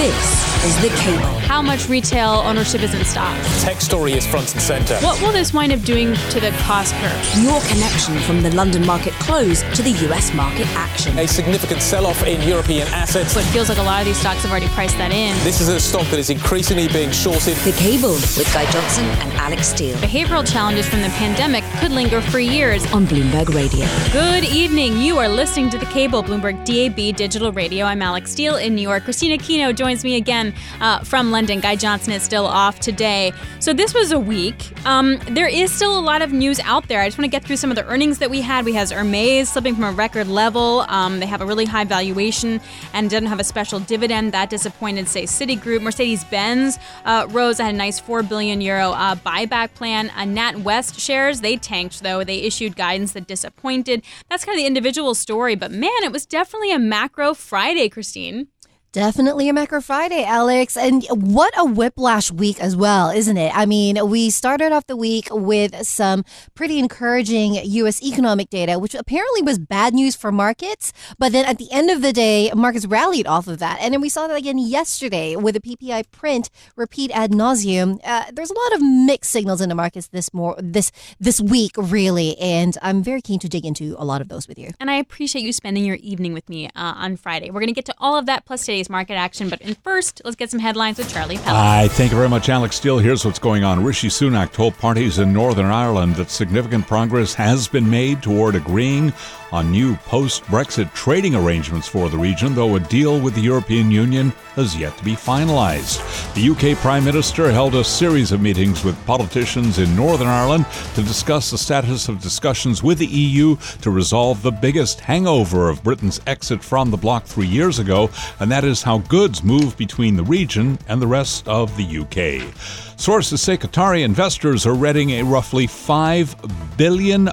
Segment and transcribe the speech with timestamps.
[0.00, 1.39] This is The Cable.
[1.50, 3.36] How much retail ownership is in stock?
[3.58, 4.96] Tech story is front and centre.
[5.00, 7.42] What will this wind up doing to the cost curve?
[7.42, 11.18] Your connection from the London market close to the US market action.
[11.18, 13.32] A significant sell off in European assets.
[13.32, 15.36] So it feels like a lot of these stocks have already priced that in.
[15.42, 17.56] This is a stock that is increasingly being shorted.
[17.64, 19.96] The Cable with Guy Johnson and Alix Steel.
[19.96, 22.86] Behavioral challenges from the pandemic could linger for years.
[22.92, 23.88] On Bloomberg Radio.
[24.12, 24.98] Good evening.
[24.98, 27.86] You are listening to The Cable, Bloomberg DAB Digital Radio.
[27.86, 29.02] I'm Alix Steel in New York.
[29.02, 31.39] Kristine Aquino joins me again uh, from London.
[31.46, 33.32] Guy Johnson is still off today.
[33.60, 34.72] So this was a week.
[34.86, 37.00] Um, there is still a lot of news out there.
[37.00, 38.64] I just want to get through some of the earnings that we had.
[38.64, 40.84] We has Hermes slipping from a record level.
[40.88, 42.60] Um, they have a really high valuation
[42.92, 44.32] and didn't have a special dividend.
[44.32, 45.82] That disappointed, say, Citigroup.
[45.82, 50.10] Mercedes-Benz uh, rose had a nice 4 billion euro uh, buyback plan.
[50.10, 52.22] Uh, NatWest shares, they tanked, though.
[52.22, 54.02] They issued guidance that disappointed.
[54.28, 55.54] That's kind of the individual story.
[55.54, 58.48] But man, it was definitely a macro Friday, Kristine.
[58.92, 60.76] Definitely a Macro Friday, Alix.
[60.76, 63.56] And what a whiplash week as well, isn't it?
[63.56, 66.24] I mean, we started off the week with some
[66.56, 68.02] pretty encouraging U.S.
[68.02, 70.92] economic data, which apparently was bad news for markets.
[71.20, 73.78] But then at the end of the day, markets rallied off of that.
[73.80, 78.00] And then we saw that again yesterday with the PPI print repeat ad nauseum.
[78.02, 81.76] Uh, there's a lot of mixed signals in the markets this more this this week,
[81.76, 82.36] really.
[82.38, 84.72] And I'm very keen to dig into a lot of those with you.
[84.80, 87.50] And I appreciate you spending your evening with me uh, on Friday.
[87.50, 89.48] We're going to get to all of that plus today's market action.
[89.48, 91.54] But first, let's get some headlines with Charlie Pellett.
[91.54, 92.98] Hi, thank you very much, Alix Steel.
[92.98, 93.84] Here's what's going on.
[93.84, 99.12] Rishi Sunak told parties in Northern Ireland that significant progress has been made toward agreeing
[99.52, 103.90] on new post Brexit trading arrangements for the region, though a deal with the European
[103.90, 106.00] Union has yet to be finalized.
[106.34, 111.02] The UK Prime Minister held a series of meetings with politicians in Northern Ireland to
[111.02, 116.20] discuss the status of discussions with the EU to resolve the biggest hangover of Britain's
[116.26, 120.24] exit from the bloc three years ago, and that is how goods move between the
[120.24, 122.54] region and the rest of the UK.
[123.00, 127.30] Sources say Qatari investors are readying a roughly £5 billion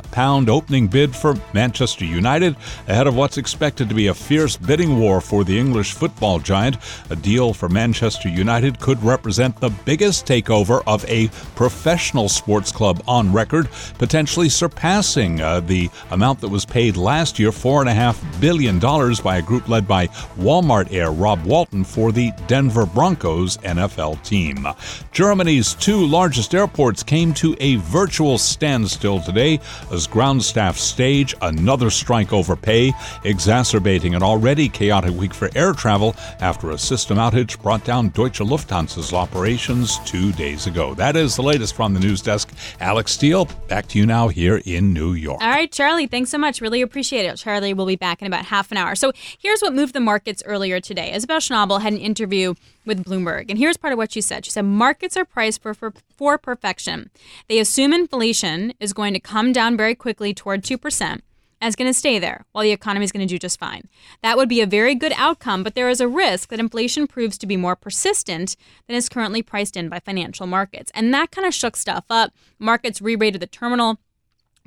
[0.50, 2.56] opening bid for Manchester United
[2.88, 6.78] ahead of what's expected to be a fierce bidding war for the English football giant.
[7.10, 13.04] A deal for Manchester United could represent the biggest takeover of a professional sports club
[13.06, 19.38] on record, potentially surpassing uh, the amount that was paid last year $4.5 billion by
[19.38, 24.66] a group led by Walmart heir Rob Walton for the Denver Broncos NFL team.
[25.12, 29.60] Germany Germany's two largest airports came to a virtual standstill today
[29.92, 35.74] as ground staff stage another strike over pay, exacerbating an already chaotic week for air
[35.74, 40.94] travel after a system outage brought down Deutsche Lufthansa's operations two days ago.
[40.94, 42.54] That is the latest from the news desk.
[42.80, 45.42] Alix Steel, back to you now here in New York.
[45.42, 46.62] All right, Charlie, thanks so much.
[46.62, 47.36] Really appreciate it.
[47.38, 48.94] Charlie will be back in about half an hour.
[48.94, 51.16] So here's what moved the markets earlier today.
[51.16, 52.54] Isabel Schnabel had an interview
[52.88, 53.46] with Bloomberg.
[53.50, 54.46] And here's part of what she said.
[54.46, 57.10] She said markets are priced for, for, for perfection.
[57.48, 61.22] They assume inflation is going to come down very quickly toward 2%
[61.60, 63.88] and it's going to stay there while the economy is going to do just fine.
[64.22, 67.38] That would be a very good outcome, but there is a risk that inflation proves
[67.40, 68.56] to be more persistent
[68.88, 70.92] than is currently priced in by financial markets.
[70.94, 72.32] And that kind of shook stuff up.
[72.60, 74.00] Markets re rated the terminal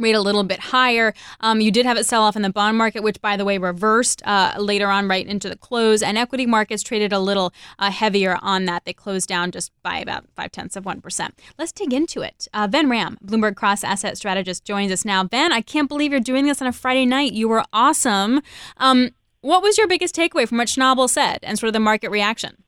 [0.01, 1.15] rate a little bit higher.
[1.41, 3.59] Um, you did have it sell off in the bond market, which, by the way,
[3.59, 6.03] reversed uh, later on right into the close.
[6.03, 8.85] And equity markets traded a little uh, heavier on that.
[8.85, 11.31] They closed down just by about five tenths of 1%.
[11.59, 12.49] Let's dig into it.
[12.53, 15.25] Uh, Ven Ram, Bloomberg Cross Asset Strategist, joins us now.
[15.25, 17.33] Ven, I can't believe you're doing this on a Friday night.
[17.33, 18.43] You were awesome.
[18.77, 19.11] Um,
[19.43, 22.63] what was your biggest takeaway from what Schnabel said and sort of the market reaction?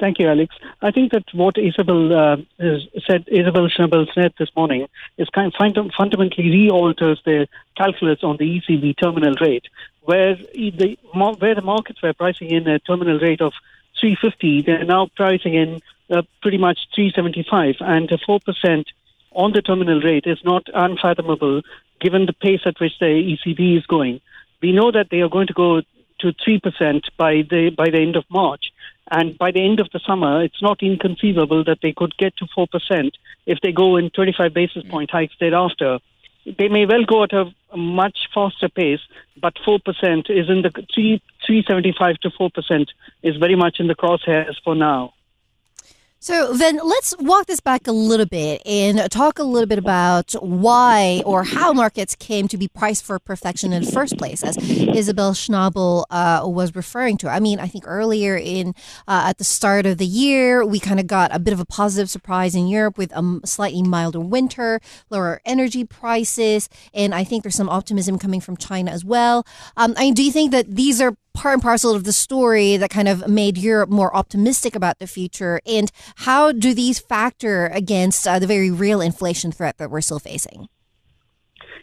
[0.00, 0.54] Thank you, Alix.
[0.80, 2.36] I think that what Isabel uh,
[3.04, 4.86] said, Isabel Schnabel said this morning,
[5.16, 9.66] is kind of fundamentally re-alters the calculus on the ECB terminal rate,
[10.02, 13.52] where the where the markets were pricing in a terminal rate of
[14.00, 18.86] 350, they're now pricing in uh, pretty much 375, and a four percent
[19.32, 21.62] on the terminal rate is not unfathomable
[22.00, 24.20] given the pace at which the ECB is going.
[24.62, 25.82] We know that they are going to go
[26.20, 28.72] to three percent by the by the end of March.
[29.10, 32.46] And by the end of the summer, it's not inconceivable that they could get to
[32.46, 33.12] 4%
[33.46, 34.90] if they go in 25 basis mm.
[34.90, 35.98] point hikes thereafter.
[36.44, 39.00] They may well go at a, a much faster pace,
[39.40, 39.80] but 4%
[40.30, 42.86] is in the 3, 375 to 4%
[43.22, 45.14] is very much in the crosshairs for now.
[46.20, 50.32] So then let's walk this back a little bit and talk a little bit about
[50.42, 54.56] why or how markets came to be priced for perfection in the first place, as
[54.58, 57.28] Isabel Schnabel uh, was referring to.
[57.28, 58.74] I mean, I think earlier in
[59.06, 61.64] uh, at the start of the year, we kind of got a bit of a
[61.64, 64.80] positive surprise in Europe with a slightly milder winter,
[65.10, 69.46] lower energy prices, and I think there's some optimism coming from China as well.
[69.76, 72.76] Um, I mean, do you think that these are part and parcel of the story
[72.76, 75.60] that kind of made Europe more optimistic about the future?
[75.64, 80.18] And how do these factor against uh, the very real inflation threat that we're still
[80.18, 80.68] facing?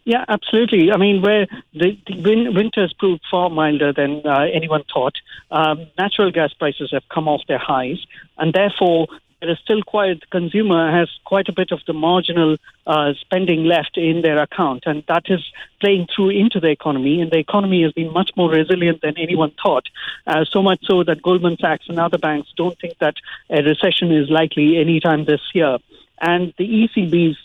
[0.04, 0.92] Yeah, absolutely.
[0.92, 5.16] I mean, where the, the win- winters proved far milder than uh, anyone thought,
[5.50, 8.06] um, natural gas prices have come off their highs,
[8.38, 9.08] and therefore
[9.42, 13.66] there is still quite the consumer has quite a bit of the marginal uh, spending
[13.66, 15.42] left in their account, and that is
[15.80, 17.22] playing through into the economy.
[17.22, 19.88] And the economy has been much more resilient than anyone thought.
[20.26, 23.16] Uh, so much so that Goldman Sachs and other banks don't think that
[23.50, 25.78] a recession is likely anytime this year.
[26.22, 27.38] And the ECB's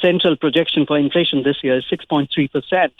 [0.00, 2.90] central projection for inflation this year is 6.3%.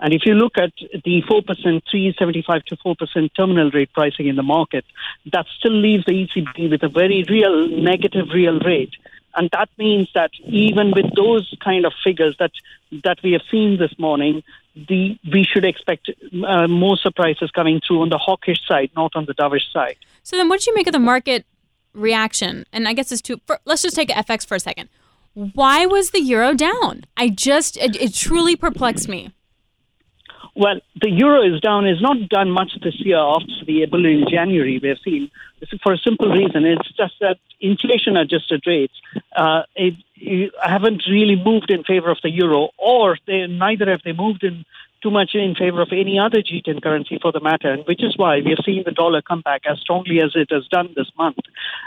[0.00, 0.72] And if you look at
[1.04, 4.84] the 4%, 375 to 4% terminal rate pricing in the market,
[5.32, 8.94] that still leaves the ECB with a very real negative real rate.
[9.36, 12.50] And that means that even with those kind of figures that
[13.04, 14.42] that we have seen this morning,
[14.74, 16.10] the we should expect
[16.46, 19.96] uh, more surprises coming through on the hawkish side, not on the dovish side.
[20.24, 21.46] So then, what do you make of the market
[21.92, 22.64] reaction?
[22.72, 23.40] And I guess it's too.
[23.46, 24.88] For, let's just take FX for a second.
[25.34, 27.04] Why was the euro down?
[27.16, 29.32] I just it, it truly perplexed me.
[30.54, 31.86] Well, the euro is down.
[31.86, 34.80] It's not done much this year after the bull in January.
[34.82, 35.30] We've seen
[35.82, 36.64] for a simple reason.
[36.64, 38.94] It's just that inflation-adjusted rates
[39.36, 44.00] uh, it, it haven't really moved in favor of the euro, or they, neither have
[44.04, 44.64] they moved in
[45.02, 48.16] too much in favor of any other G10 currency for the matter, and which is
[48.16, 51.10] why we have seen the dollar come back as strongly as it has done this
[51.16, 51.38] month.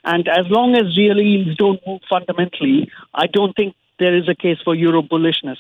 [0.04, 4.36] And as long as real yields don't move fundamentally, I don't think there is a
[4.36, 5.58] case for euro bullishness.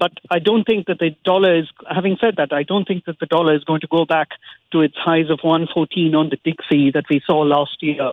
[0.00, 3.20] But I don't think that the dollar is, having said that, I don't think that
[3.20, 4.30] the dollar is going to go back
[4.72, 8.10] to its highs of 114 on the Dixie that we saw last year.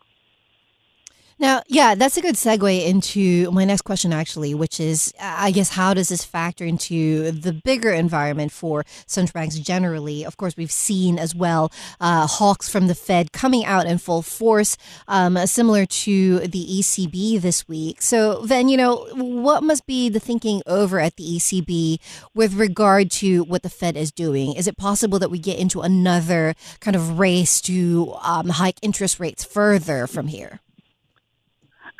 [1.40, 5.70] Now, yeah, that's a good segue into my next question, actually, which is I guess,
[5.70, 10.26] how does this factor into the bigger environment for central banks generally?
[10.26, 14.24] Of course, we've seen as well uh, hawks from the Fed coming out in full
[14.24, 18.02] force, um, similar to the ECB this week.
[18.02, 22.00] So, then, you know, what must be the thinking over at the ECB
[22.34, 24.54] with regard to what the Fed is doing?
[24.54, 29.20] Is it possible that we get into another kind of race to um, hike interest
[29.20, 30.62] rates further from here?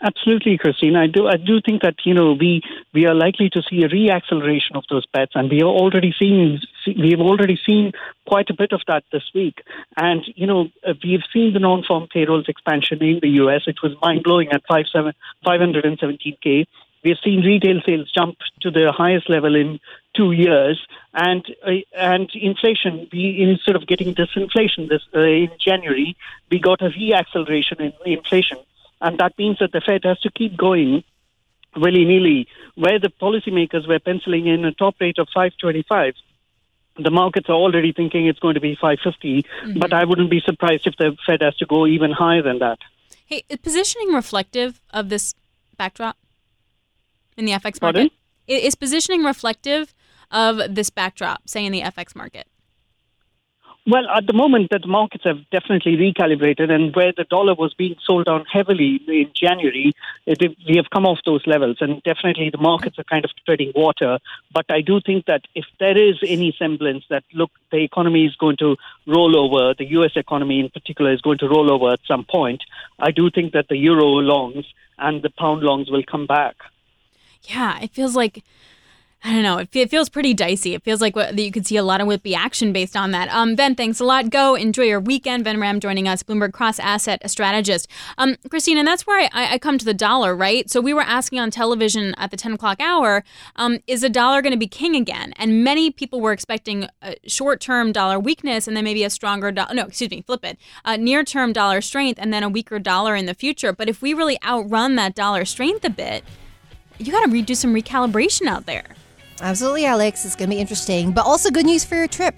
[0.04, 0.96] Absolutely, Kristine.
[0.96, 1.28] I do.
[1.28, 2.62] I do think that you know we
[2.94, 6.60] we are likely to see a reacceleration of those bets, and we are already seeing
[6.86, 7.94] we have already seen
[8.28, 9.64] quite a bit of that this week.
[9.96, 13.64] And you know uh, we've seen the non-farm payrolls expansion in the U.S.
[13.66, 15.14] It was mind blowing at five seven
[15.44, 16.68] five hundred and seventeen k.
[17.04, 19.80] We have seen retail sales jump to the highest level in
[20.16, 20.80] two years,
[21.16, 23.08] and uh, and inflation.
[23.12, 26.16] We instead of getting disinflation this uh, in January,
[26.52, 28.60] we got a reacceleration in inflation
[29.02, 31.04] and that means that the Fed has to keep going
[31.76, 32.48] willy nilly.
[32.76, 36.14] Where the policymakers were penciling in a top rate of 525,
[37.00, 39.80] the markets are already thinking it's going to be 550, mm-hmm.
[39.80, 42.80] but I wouldn't be surprised if the Fed has to go even higher than that.
[43.26, 45.36] Hey, is positioning reflective of this
[45.78, 46.18] backdrop
[47.36, 47.82] in the FX market?
[47.82, 48.10] Pardon?
[48.48, 49.94] Is positioning reflective
[50.32, 52.48] of this backdrop, say in the FX market?
[53.90, 57.96] Well, at the moment, the markets have definitely recalibrated, and where the dollar was being
[58.04, 59.94] sold down heavily in January,
[60.28, 64.20] we have come off those levels, and definitely the markets are kind of treading water.
[64.52, 68.36] But I do think that if there is any semblance that look, the economy is
[68.36, 68.76] going to
[69.06, 70.12] roll over, the U.S.
[70.18, 72.66] economy in particular is going to roll over at some point,
[73.00, 74.66] I do think that the euro longs
[74.98, 76.58] and the pound longs will come back.
[77.44, 78.44] Yeah, it feels like
[79.24, 79.58] I don't know.
[79.58, 80.76] It, feels pretty dicey.
[80.76, 83.30] It feels like what, you could see a lot of whippy action based on that.
[83.30, 84.30] Um, Ven, thanks a lot.
[84.30, 85.44] Go enjoy your weekend.
[85.44, 87.88] Ven Ram joining us, Bloomberg Cross Asset Strategist.
[88.20, 90.70] Um, Kristine, and that's where I, I, come to the dollar, right?
[90.70, 93.24] So we were asking on television at the 10 o'clock hour,
[93.56, 95.34] um, is the dollar going to be king again?
[95.38, 96.88] And many people were expecting
[97.26, 99.74] short term dollar weakness and then maybe a stronger dollar.
[99.74, 100.60] No, excuse me, flip it.
[100.86, 103.74] Uh, Near term dollar strength and then a weaker dollar in the future.
[103.74, 106.24] But if we really outrun that dollar strength a bit,
[107.00, 108.97] you got to redo some recalibration out there.
[109.42, 110.26] Absolutely, Alix.
[110.26, 112.36] It's going to be interesting, but also good news for your trip.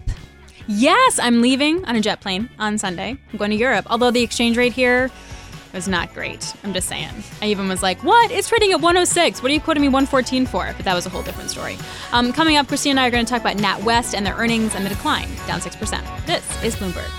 [0.68, 3.18] Yes, I'm leaving on a jet plane on Sunday.
[3.32, 3.88] I'm going to Europe.
[3.90, 5.10] Although the exchange rate here
[5.74, 6.54] was not great.
[6.64, 7.10] I'm just saying.
[7.42, 8.32] I even was like, what?
[8.32, 9.42] It's trading at 106.
[9.42, 10.72] What are you quoting me 114 for?
[10.76, 11.78] But that was a whole different story.
[12.12, 14.76] Um, coming up, Kristine and I are going to talk about NatWest and their earnings
[14.76, 16.26] and the decline, down 6%.
[16.26, 17.10] This is Bloomberg.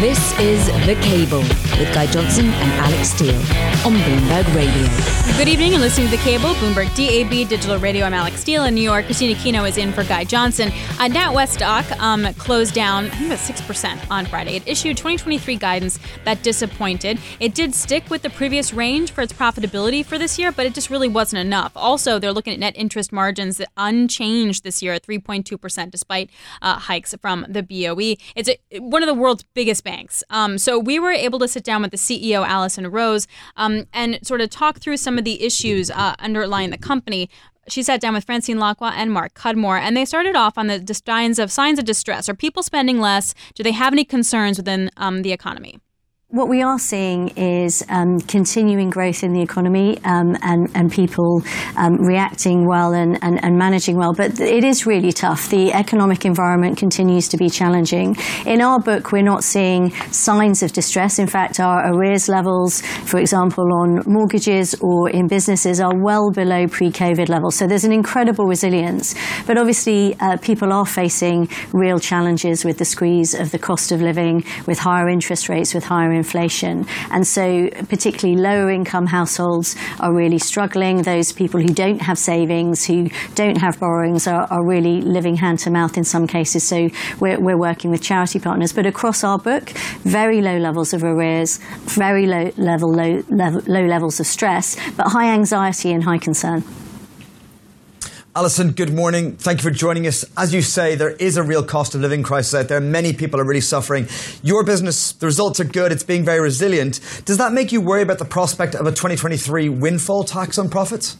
[0.00, 1.40] This is The Cable
[1.78, 3.36] with Guy Johnson and Alix Steel
[3.84, 5.36] on Bloomberg Radio.
[5.36, 8.06] Good evening and listening to The Cable, Bloomberg DAB Digital Radio.
[8.06, 9.04] I'm Alix Steel in New York.
[9.04, 10.68] Kristine Aquino is in for Guy Johnson.
[10.98, 11.60] Uh, NatWest
[12.00, 14.56] um, closed down, I think about 6% on Friday.
[14.56, 17.18] It issued 2023 guidance that disappointed.
[17.38, 20.72] It did stick with the previous range for its profitability for this year, but it
[20.72, 21.72] just really wasn't enough.
[21.76, 26.30] Also, they're looking at net interest margins unchanged this year at 3.2%, despite
[26.62, 28.16] uh, hikes from the BOE.
[28.34, 29.89] It's a, one of the world's biggest banks.
[30.30, 34.18] Um, so we were able to sit down with the CEO, Alison Rose, um, and
[34.26, 37.28] sort of talk through some of the issues uh, underlying the company.
[37.68, 41.02] She sat down with Francine Lacqua and Mark Cudmore, and they started off on the
[41.06, 42.28] signs of signs of distress.
[42.28, 43.34] Are people spending less?
[43.54, 45.78] Do they have any concerns within um, the economy?
[46.32, 51.42] What we are seeing is um, continuing growth in the economy um, and, and people
[51.76, 54.12] um, reacting well and, and, and, managing well.
[54.12, 55.48] But it is really tough.
[55.50, 58.14] The economic environment continues to be challenging.
[58.46, 61.18] In our book, we're not seeing signs of distress.
[61.18, 66.68] In fact, our arrears levels, for example, on mortgages or in businesses are well below
[66.68, 67.56] pre COVID levels.
[67.56, 69.16] So there's an incredible resilience.
[69.48, 74.00] But obviously, uh, people are facing real challenges with the squeeze of the cost of
[74.00, 76.86] living, with higher interest rates, with higher inflation.
[77.10, 81.02] And so, particularly lower income households are really struggling.
[81.02, 85.58] Those people who don't have savings, who don't have borrowings, are, are really living hand
[85.60, 86.62] to mouth in some cases.
[86.62, 86.88] So,
[87.20, 88.72] we're, we're working with charity partners.
[88.72, 89.70] But across our book,
[90.04, 95.08] very low levels of arrears, very low level, low, level, low levels of stress, but
[95.08, 96.62] high anxiety and high concern.
[98.40, 99.36] Alison, good morning.
[99.36, 100.24] Thank you for joining us.
[100.34, 102.80] As you say, there is a real cost of living crisis out there.
[102.80, 104.08] Many people are really suffering.
[104.42, 105.92] Your business, the results are good.
[105.92, 107.00] It's being very resilient.
[107.26, 111.18] Does that make you worry about the prospect of a 2023 windfall tax on profits?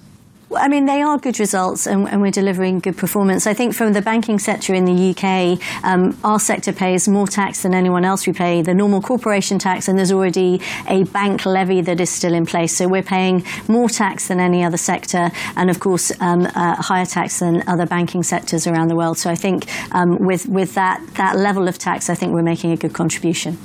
[0.57, 3.47] I mean, they are good results and, and, we're delivering good performance.
[3.47, 7.63] I think from the banking sector in the UK, um, our sector pays more tax
[7.63, 8.27] than anyone else.
[8.27, 12.35] We pay the normal corporation tax and there's already a bank levy that is still
[12.35, 12.77] in place.
[12.77, 17.07] So we're paying more tax than any other sector and, of course, um, uh, higher
[17.07, 19.19] tax than other banking sectors around the world.
[19.19, 22.73] So I think um, with, with that, that level of tax, I think we're making
[22.73, 23.57] a good contribution.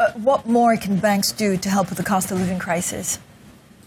[0.00, 3.20] Uh, what more can banks do to help with the cost of living crisis?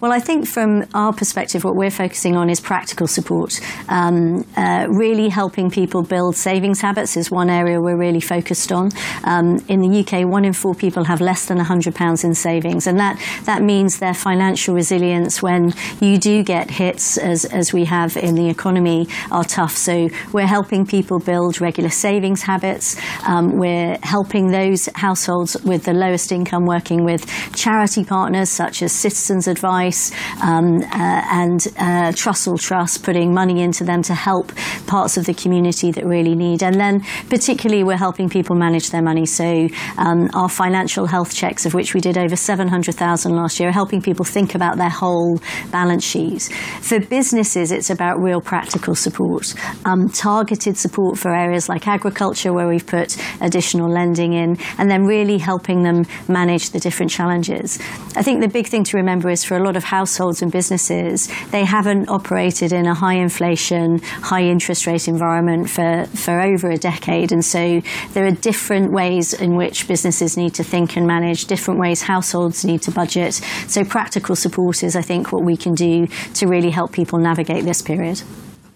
[0.05, 3.59] Well, I think from our perspective, what we're focusing on is practical support.
[3.89, 8.91] Um, uh, really helping people build savings habits is one area we're really focused on.
[9.23, 12.99] Um, in the UK, one in four people have less than £100 in savings, and
[12.99, 18.15] that, that means their financial resilience when you do get hits, as, as we have
[18.15, 19.75] in the economy, are tough.
[19.75, 22.95] So we're helping people build regular savings habits.
[23.27, 28.91] Um, we're helping those households with the lowest income working with charity partners such as
[28.91, 30.11] Citizens Advice Advice
[30.41, 34.51] um, uh, and uh, Trussell Trust, putting money into them to help
[34.87, 36.61] parts of the community that really need.
[36.63, 39.25] And then, particularly, we're helping people manage their money.
[39.25, 43.71] So, um, our financial health checks, of which we did over 700,000 last year, are
[43.73, 45.39] helping people think about their whole
[45.71, 46.49] balance sheets.
[46.81, 49.53] For businesses, it's about real practical support,
[49.85, 55.03] um, targeted support for areas like agriculture, where we've put additional lending in, and then
[55.03, 57.79] really helping them manage the different challenges.
[58.15, 60.51] I think the big thing to remember is for a lot lot of households and
[60.51, 66.69] businesses, they haven't operated in a high inflation, high interest rate environment for, for over
[66.69, 67.33] a decade.
[67.33, 67.81] And so
[68.13, 72.63] there are different ways in which businesses need to think and manage, different ways households
[72.63, 73.33] need to budget.
[73.67, 77.65] So practical support is, I think, what we can do to really help people navigate
[77.65, 78.21] this period.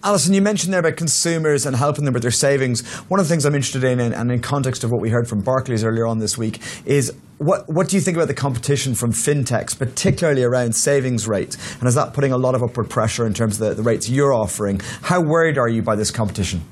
[0.02, 2.86] Alison, you mentioned there about consumers and helping them with their savings.
[3.10, 5.42] One of the things I'm interested in, and in context of what we heard from
[5.42, 9.12] Barclays earlier on this week, is what, what do you think about the competition from
[9.12, 11.58] fintechs, particularly around savings rates?
[11.80, 14.08] And is that putting a lot of upward pressure in terms of the, the rates
[14.08, 14.80] you're offering?
[15.02, 16.62] How worried are you by this competition?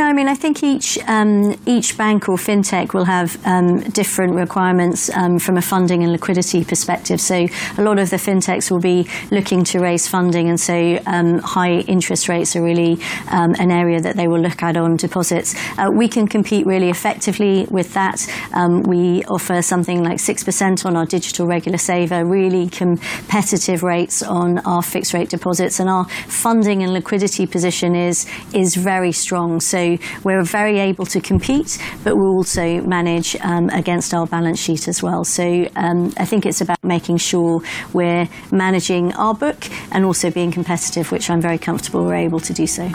[0.00, 4.34] No, I mean, I think each um, each bank or fintech will have um, different
[4.34, 7.20] requirements um, from a funding and liquidity perspective.
[7.20, 11.40] So a lot of the fintechs will be looking to raise funding, and so um,
[11.40, 12.98] high interest rates are really
[13.30, 15.54] um, an area that they will look at on deposits.
[15.76, 18.26] Uh, we can compete really effectively with that.
[18.54, 24.22] Um, we offer something like six percent on our digital regular saver, really competitive rates
[24.22, 29.60] on our fixed rate deposits, and our funding and liquidity position is is very strong.
[29.60, 29.89] So
[30.24, 35.02] we're very able to compete, but we also manage um, against our balance sheet as
[35.02, 35.24] well.
[35.24, 40.52] So um, I think it's about making sure we're managing our book and also being
[40.52, 42.90] competitive, which I'm very comfortable we're able to do so.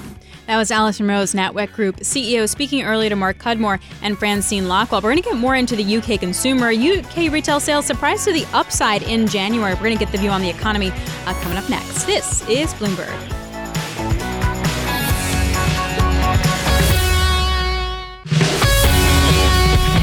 [0.48, 5.02] That was Alison Rose, NatWest Group CEO, speaking earlier to Mark Cudmore and Francine Lacqua.
[5.02, 6.70] We're going to get more into the UK consumer.
[6.70, 9.74] UK retail sales surprised to the upside in January.
[9.74, 10.92] We're going to get the view on the economy
[11.26, 12.06] uh, coming up next.
[12.06, 13.45] This is Bloomberg.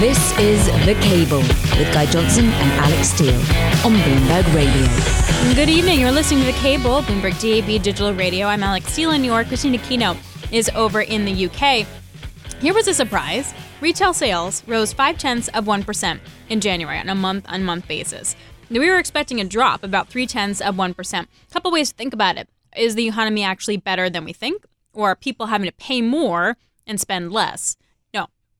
[0.02, 1.38] This is The Cable
[1.78, 3.36] with Guy Johnson and Alix Steel
[3.86, 5.54] on Bloomberg Radio.
[5.54, 6.00] Good evening.
[6.00, 8.48] You're listening to The Cable, Bloomberg DAB Digital Radio.
[8.48, 9.46] I'm Alix Steel in New York.
[9.46, 10.16] Kristine Aquino
[10.52, 11.86] is over in the UK.
[12.60, 13.54] Here was a surprise.
[13.80, 16.18] Retail sales rose 5 tenths of 1%
[16.48, 18.34] in January on a month on month basis.
[18.70, 21.22] Now, We were expecting a drop, about 3 tenths of 1%.
[21.22, 22.48] A couple ways to think about it.
[22.76, 24.64] Is the economy actually better than we think?
[24.94, 26.56] Or are people having to pay more
[26.88, 27.76] and spend less?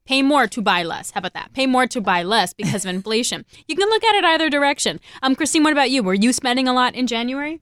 [0.04, 1.12] Pay more to buy less.
[1.12, 1.52] How about that?
[1.52, 3.44] Pay more to buy less because of inflation.
[3.66, 5.00] You can look at it either direction.
[5.22, 6.02] Um, Kristine, what about you?
[6.02, 7.60] Were you spending a lot in January?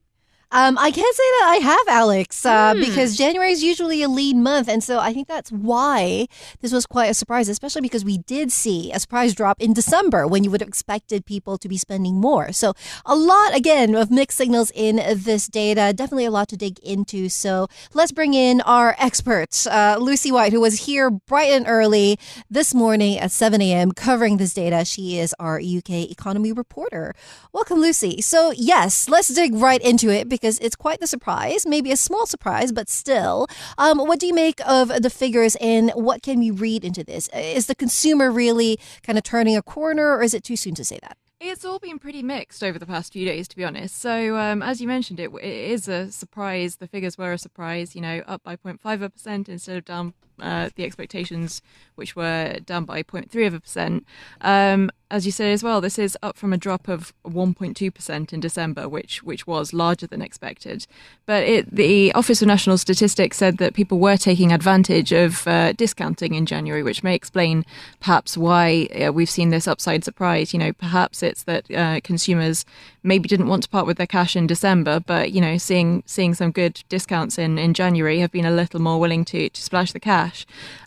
[0.53, 2.81] Um, I can't say that I have, Alix, uh, Hmm.
[2.81, 4.69] because January is usually a lean month.
[4.69, 6.27] And so I think that's why
[6.61, 10.27] this was quite a surprise, especially because we did see a surprise drop in December
[10.27, 12.51] when you would have expected people to be spending more.
[12.53, 12.75] So
[13.07, 15.93] a lot, again, of mixed signals in this data.
[15.95, 17.29] Definitely a lot to dig into.
[17.29, 22.19] So let's bring in our expert, uh, Lucy White, who was here bright and early
[22.51, 23.93] this morning at 7 a.m.
[23.93, 24.85] covering this data.
[24.85, 27.15] She is our UK economy reporter.
[27.53, 28.21] Welcome, Lucy.
[28.21, 32.27] So, yes, let's dig right into it because it's quite the surprise, maybe a small
[32.27, 33.47] surprise, but still.
[33.79, 37.29] Um, what do you make of the figures and what can we read into this?
[37.35, 40.85] Is the consumer really kind of turning a corner or is it too soon to
[40.85, 41.17] say that?
[41.43, 43.99] It's all been pretty mixed over the past few days, to be honest.
[43.99, 46.77] So, um, as you mentioned, it, it is a surprise.
[46.77, 50.85] The figures were a surprise, you know, up by 0.5% instead of down uh, the
[50.85, 51.63] expectations,
[51.95, 54.07] which were down by 0.3 of a percent.
[54.41, 58.41] Um, as you say as well, this is up from a drop of 1.2% in
[58.41, 60.87] December, which which was larger than expected.
[61.27, 65.73] But it, the Office of National Statistics said that people were taking advantage of uh,
[65.73, 67.65] discounting in January, which may explain
[67.99, 70.53] perhaps why uh, we've seen this upside surprise.
[70.53, 72.65] You know, perhaps it's that uh, consumers
[73.03, 76.35] maybe didn't want to part with their cash in December, but you know, seeing seeing
[76.35, 79.91] some good discounts in, in January, have been a little more willing to to splash
[79.93, 80.30] the cash.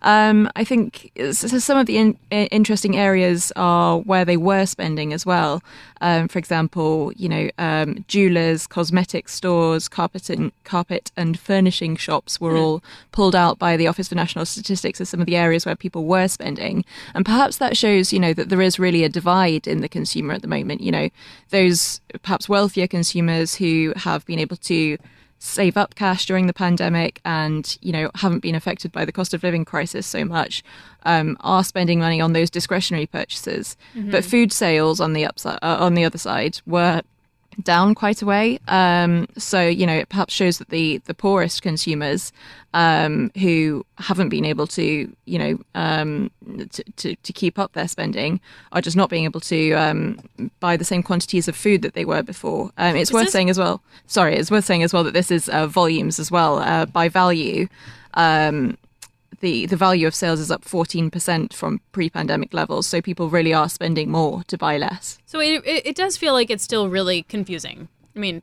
[0.02, 4.66] Um, I think s- s- some of the in, interesting areas are where they were
[4.66, 5.62] spending as well.
[6.02, 12.42] Um, for example, you know, um, jewelers, cosmetic stores, carpet and carpet and furnishing shops
[12.42, 15.66] were all pulled out by the Office for National Statistics as some of the areas
[15.66, 16.84] where people were spending,
[17.16, 20.34] and perhaps that shows, you know, that there is really a divide in the consumer
[20.34, 20.82] at the moment.
[20.82, 21.10] You know,
[21.52, 24.98] those perhaps wealthier consumers who have been able to
[25.44, 29.34] save up cash during the pandemic and you know haven't been affected by the cost
[29.34, 30.64] of living crisis so much
[31.04, 33.76] um, are spending money on those discretionary purchases.
[34.12, 37.02] But food sales on the upside uh, on the other side were
[37.62, 38.60] down quite a way.
[38.68, 42.32] Um, so you know it perhaps shows that the the poorest consumers
[42.74, 46.32] um, who haven't been able to you know um,
[46.72, 48.40] to, to, to keep up their spending
[48.72, 50.20] are just not being able to um,
[50.60, 52.72] buy the same quantities of food that they were before.
[52.78, 55.14] Um, it's Is worth this- saying as well sorry it's worth saying as well that
[55.14, 57.68] this is uh, volumes as well uh, by value.
[58.16, 58.78] Um,
[59.44, 63.68] the the value of sales is up 14% from pre-pandemic levels so people really are
[63.68, 67.24] spending more to buy less So it, it, it does feel like it's still really
[67.24, 67.90] confusing.
[68.16, 68.42] I mean,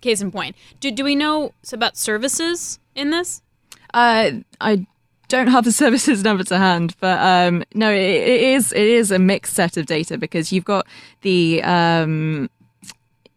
[0.00, 0.56] case in point.
[0.80, 3.42] Do, do we know about services in this?
[3.92, 4.30] Uh,
[4.60, 4.86] I
[5.28, 9.10] don't have the services number to hand, but um, no, it, it is it is
[9.10, 10.86] a mixed set of data because you've got
[11.22, 12.48] the um,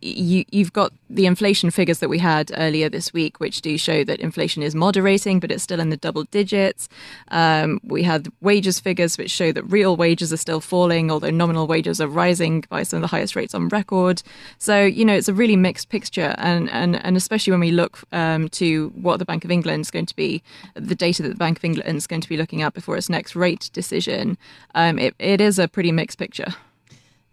[0.01, 4.03] you, you've got the inflation figures that we had earlier this week, which do show
[4.03, 6.89] that inflation is moderating, but it's still in the double digits.
[7.29, 11.67] Um, we had wages figures, which show that real wages are still falling, although nominal
[11.67, 14.23] wages are rising by some of the highest rates on record.
[14.57, 16.33] So, you know, it's a really mixed picture.
[16.37, 19.91] And, and, and especially when we look um, to what the Bank of England is
[19.91, 20.41] going to be,
[20.73, 23.09] the data that the Bank of England is going to be looking at before its
[23.09, 24.37] next rate decision,
[24.75, 26.55] um, it, it is a pretty mixed picture.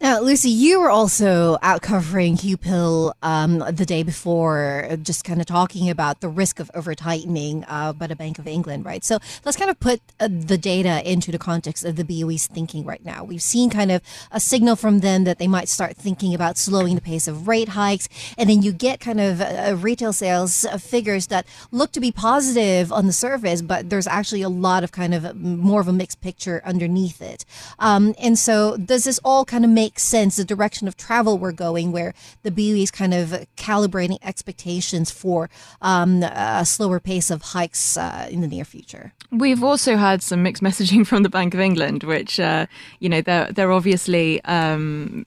[0.01, 5.25] Now, Lucy, you were also out covering Huw Pill um, the day before, uh, just
[5.25, 8.85] kind of talking about the risk of over tightening uh, by the Bank of England,
[8.85, 9.03] right?
[9.03, 12.85] So let's kind of put uh, the data into the context of the BOE's thinking
[12.85, 13.25] right now.
[13.25, 16.95] We've seen kind of a signal from them that they might start thinking about slowing
[16.95, 18.09] the pace of rate hikes,
[18.39, 22.13] and then you get kind of uh, retail sales uh, figures that look to be
[22.13, 25.89] positive on the surface, but there's actually a lot of kind of uh, more of
[25.89, 27.45] a mixed picture underneath it.
[27.81, 31.53] Um, and so, does this all kind of make sense, the direction of travel we're
[31.53, 35.49] going, where the BOE is kind of calibrating expectations for
[35.81, 39.13] um, a slower pace of hikes uh, in the near future?
[39.31, 42.67] We've also had some mixed messaging from the Bank of England, which uh,
[42.99, 45.25] you know they're they're obviously um,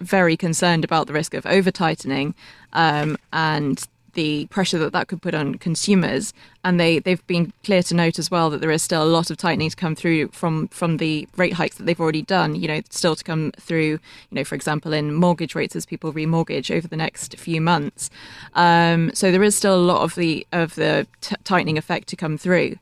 [0.00, 2.34] very concerned about the risk of over tightening
[2.72, 6.32] um, and the pressure that that could put on consumers.
[6.64, 9.30] And they they've been clear to note as well that there is still a lot
[9.30, 12.54] of tightening to come through from from the rate hikes that they've already done.
[12.54, 13.84] You know, still to come through.
[13.84, 14.00] You
[14.30, 18.10] know, for example, in mortgage rates as people remortgage over the next few months.
[18.54, 22.16] Um, so there is still a lot of the of the t- tightening effect to
[22.16, 22.76] come through.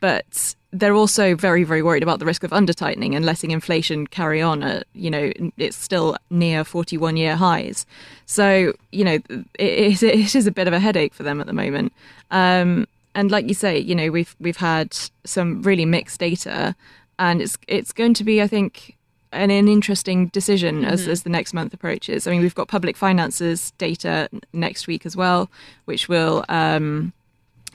[0.00, 4.06] But they're also very, very worried about the risk of under tightening and letting inflation
[4.06, 7.86] carry on at, you know, it's still near 41 year highs.
[8.26, 9.18] So, you know,
[9.58, 11.92] it, it is a bit of a headache for them at the moment.
[12.30, 16.76] Um, and like you say, you know, we've we've had some really mixed data,
[17.18, 18.94] and it's it's going to be, I think,
[19.32, 20.92] an, an interesting decision mm-hmm.
[20.92, 22.26] as, as the next month approaches.
[22.26, 25.50] I mean, we've got public finances data next week as well,
[25.86, 27.14] which will um,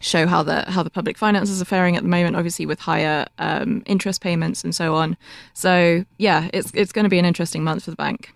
[0.02, 3.26] show how the how the public finances are faring at the moment, obviously with higher
[3.38, 5.16] um, interest payments and so on.
[5.54, 8.34] So yeah, it's it's going to be an interesting month for the bank.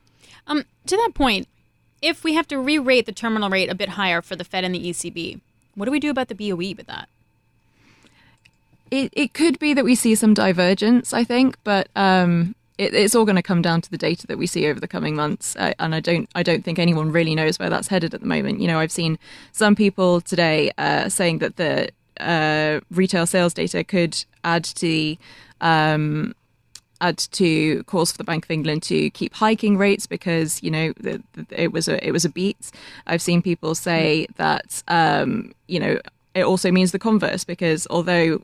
[0.47, 1.47] Um, to that point,
[2.01, 4.75] if we have to re-rate the terminal rate a bit higher for the Fed and
[4.75, 5.41] the ECB,
[5.73, 7.09] what do we do about the BOE with that?
[8.91, 13.15] It it could be that we see some divergence, I think, but um, it, it's
[13.15, 15.55] all going to come down to the data that we see over the coming months,
[15.57, 18.27] uh, and I don't I don't think anyone really knows where that's headed at the
[18.27, 18.59] moment.
[18.59, 19.17] You know, I've seen
[19.51, 25.17] some people today uh, saying that the uh, retail sales data could add to the
[25.61, 26.35] um,
[27.01, 30.93] add to calls for the Bank of England to keep hiking rates because you know
[30.97, 32.71] the, the, it was a it was a beat.
[33.07, 35.99] I've seen people say that um, you know
[36.33, 38.41] it also means the converse because although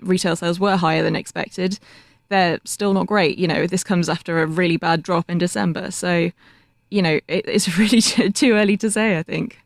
[0.00, 1.78] retail sales were higher than expected,
[2.28, 3.38] they're still not great.
[3.38, 5.90] You know, this comes after a really bad drop in December.
[5.90, 6.30] So,
[6.90, 9.58] you know, it, it's really too early to say, I think.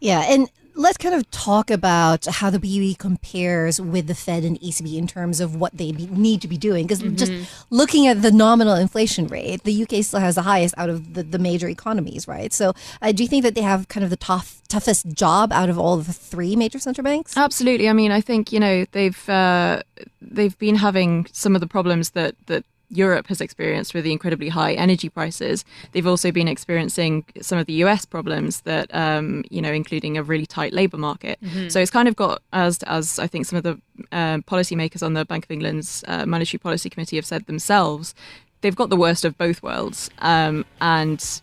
[0.00, 0.20] Yeah.
[0.28, 4.96] And let's kind of talk about how the BOE compares with the Fed and ECB
[4.96, 6.86] in terms of what they be, need to be doing.
[6.86, 7.16] Because mm-hmm.
[7.16, 7.32] just
[7.70, 11.24] looking at the nominal inflation rate, the UK still has the highest out of the,
[11.24, 12.52] the major economies, right?
[12.52, 15.68] So, uh, do you think that they have kind of the tough, toughest job out
[15.68, 17.36] of all of the three major central banks?
[17.36, 17.88] Absolutely.
[17.88, 19.82] I mean, I think you know they've uh,
[20.22, 24.48] they've been having some of the problems that that Europe has experienced with the incredibly
[24.48, 25.64] high energy prices.
[25.92, 30.22] They've also been experiencing some of the US problems that, um, you know, including a
[30.22, 31.38] really tight labour market.
[31.42, 31.68] Mm-hmm.
[31.68, 33.80] So it's kind of got, as as I think some of the
[34.12, 38.14] uh, policymakers on the Bank of England's uh, Monetary Policy Committee have said themselves,
[38.60, 40.10] they've got the worst of both worlds.
[40.18, 41.42] Um, and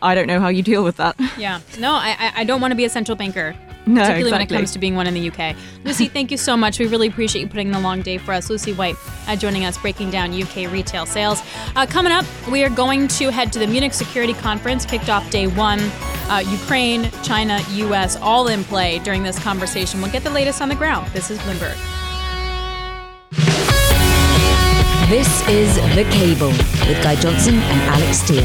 [0.00, 1.16] I don't know how you deal with that.
[1.38, 1.60] Yeah.
[1.78, 3.54] No, I, I don't want to be a central banker.
[3.88, 4.32] No, particularly exactly.
[4.32, 5.56] when it comes to being one in the UK.
[5.84, 6.78] Lucy, thank you so much.
[6.78, 8.50] We really appreciate you putting in a long day for us.
[8.50, 8.96] Lucy White
[9.26, 11.42] uh, joining us, breaking down UK retail sales.
[11.74, 15.28] Uh, coming up, we are going to head to the Munich Security Conference, kicked off
[15.30, 15.80] day one.
[16.28, 20.02] Uh, Ukraine, China, US, all in play during this conversation.
[20.02, 21.10] We'll get the latest on the ground.
[21.12, 21.97] This is Bloomberg.
[25.08, 26.48] This is The Cable
[26.86, 28.44] with Guy Johnson and Alix Steel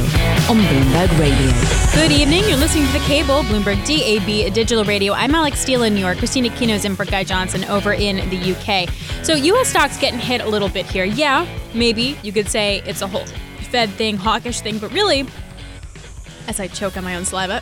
[0.49, 1.51] on Bloomberg Radio.
[1.93, 2.45] Good evening.
[2.47, 5.11] You're listening to The Cable, Bloomberg DAB Digital Radio.
[5.11, 6.19] I'm Alix Steel in New York.
[6.19, 8.89] Kristine Aquino's in for Guy Johnson over in the UK.
[9.25, 9.67] So, U.S.
[9.67, 11.03] stocks getting hit a little bit here.
[11.03, 13.25] Yeah, maybe you could say it's a whole
[13.69, 15.25] Fed thing, hawkish thing, but really,
[16.47, 17.61] as I choke on my own saliva.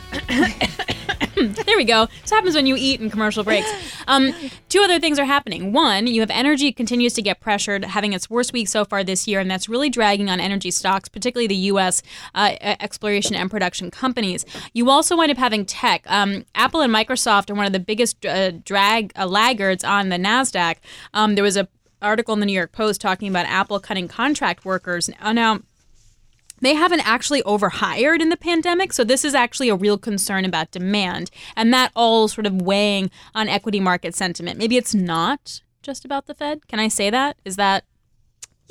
[1.48, 2.06] There we go.
[2.22, 3.70] This happens when you eat in commercial breaks.
[4.06, 4.34] Um,
[4.68, 5.72] two other things are happening.
[5.72, 9.26] One, you have energy continues to get pressured, having its worst week so far this
[9.26, 12.02] year, and that's really dragging on energy stocks, particularly the U.S.
[12.34, 14.44] Uh, exploration and production companies.
[14.72, 16.04] You also wind up having tech.
[16.06, 20.16] Um, Apple and Microsoft are one of the biggest uh, drag uh, laggards on the
[20.16, 20.76] Nasdaq.
[21.14, 21.68] Um, there was a
[22.00, 25.08] article in the New York Post talking about Apple cutting contract workers.
[25.22, 25.60] Now
[26.62, 28.92] they haven't actually overhired in the pandemic.
[28.92, 31.30] So this is actually a real concern about demand.
[31.54, 34.58] And that all sort of weighing on equity market sentiment.
[34.58, 36.66] Maybe it's not just about the Fed.
[36.68, 37.36] Can I say that?
[37.44, 37.84] Is that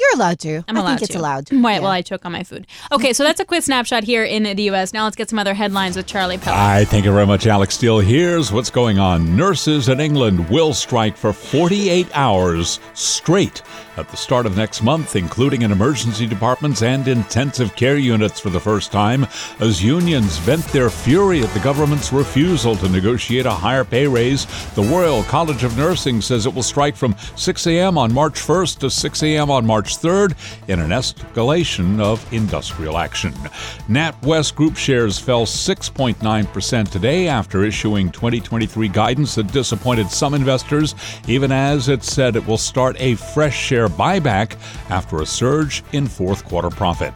[0.01, 0.63] you're allowed to.
[0.67, 1.05] I'm allowed I think to.
[1.05, 1.51] it's allowed.
[1.51, 1.79] Right, yeah.
[1.79, 2.65] well, I choke on my food.
[2.91, 4.93] Okay, so that's a quick snapshot here in the U.S.
[4.93, 6.55] Now let's get some other headlines with Charlie Pellett.
[6.57, 7.99] Hi, thank you very much, Alix Steel.
[7.99, 9.35] Here's what's going on.
[9.37, 13.61] Nurses in England will strike for 48 hours straight
[13.97, 18.49] at the start of next month, including in emergency departments and intensive care units for
[18.49, 19.27] the first time,
[19.59, 24.45] as unions vent their fury at the government's refusal to negotiate a higher pay raise.
[24.73, 27.97] The Royal College of Nursing says it will strike from 6 a.m.
[27.97, 29.51] on March 1st to 6 a.m.
[29.51, 30.37] on March 3rd
[30.69, 33.33] in an escalation of industrial action.
[33.89, 40.95] NatWest Group shares fell 6.9% today after issuing 2023 guidance that disappointed some investors,
[41.27, 44.57] even as it said it will start a fresh share share buyback
[44.89, 47.13] after a surge in fourth quarter profit.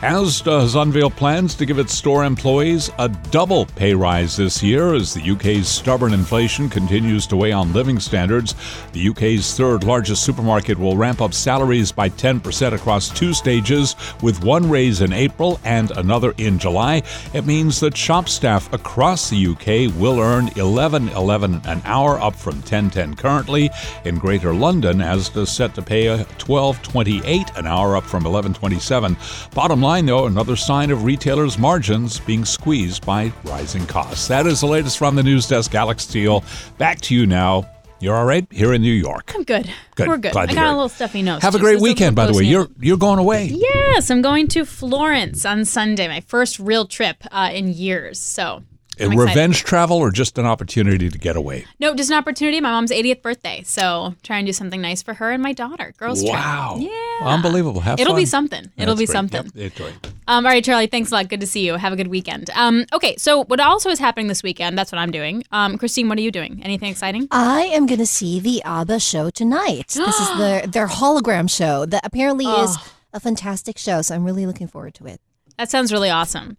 [0.00, 4.94] Asda has unveiled plans to give its store employees a double pay rise this year
[4.94, 8.54] as the UK's stubborn inflation continues to weigh on living standards.
[8.92, 14.42] The UK's third largest supermarket will ramp up salaries by 10% across two stages, with
[14.44, 17.02] one raise in April and another in July.
[17.32, 22.62] It means that shop staff across the UK will earn 11.11 an hour, up from
[22.62, 23.70] 10.10 currently.
[24.04, 29.54] In Greater London, Asda is set to pay 12.28 an hour, up from 11.27.
[29.54, 34.28] Bottom line, though, another sign of retailers' margins being squeezed by rising costs.
[34.28, 35.74] That is the latest from the news desk.
[35.74, 36.44] Alix Steel,
[36.76, 37.68] back to you now
[38.00, 39.32] You're all right here in New York.
[39.34, 39.68] I'm good.
[39.96, 40.06] Good.
[40.08, 40.32] We're good.
[40.32, 41.42] Glad I got a little stuffy nose.
[41.42, 42.44] Have a great so weekend, by the way.
[42.44, 43.46] You're you're going away.
[43.46, 48.20] Yes, I'm going to Florence on Sunday, my first real trip uh, in years.
[48.20, 48.62] So,
[49.00, 49.28] A I'm excited.
[49.28, 51.66] revenge travel or just an opportunity to get away?
[51.78, 52.60] No, just an opportunity.
[52.60, 55.92] My mom's 80th birthday, so try and do something nice for her and my daughter.
[55.98, 56.32] Girls trip.
[56.34, 56.76] Wow.
[56.78, 56.90] Yeah.
[57.22, 57.80] Unbelievable.
[57.80, 58.20] Have It'll fun.
[58.22, 58.70] be something.
[58.76, 59.12] It'll That's be great.
[59.12, 59.50] something.
[59.54, 59.92] Yep, enjoy.
[60.26, 60.86] Um, all right, Charlie.
[60.86, 61.28] Thanks a lot.
[61.28, 61.74] Good to see you.
[61.74, 62.50] Have a good weekend.
[62.54, 64.76] Um, okay, so what also is happening this weekend?
[64.78, 65.42] That's what I'm doing.
[65.52, 66.60] Um, Christine, what are you doing?
[66.64, 67.28] Anything exciting?
[67.30, 69.88] I am going to see the ABBA show tonight.
[69.88, 72.86] this is their their hologram show that apparently is Oh.
[73.14, 74.02] a fantastic show.
[74.02, 75.20] So I'm really looking forward to it.
[75.56, 76.56] That sounds really awesome.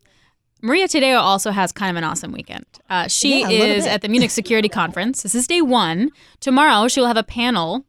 [0.61, 2.65] Maria Tadeo also has kind of an awesome weekend.
[2.89, 5.23] Uh, she Yeah, is at the Munich Security Conference.
[5.23, 6.09] This is day one.
[6.39, 7.85] Tomorrow, she will have a panel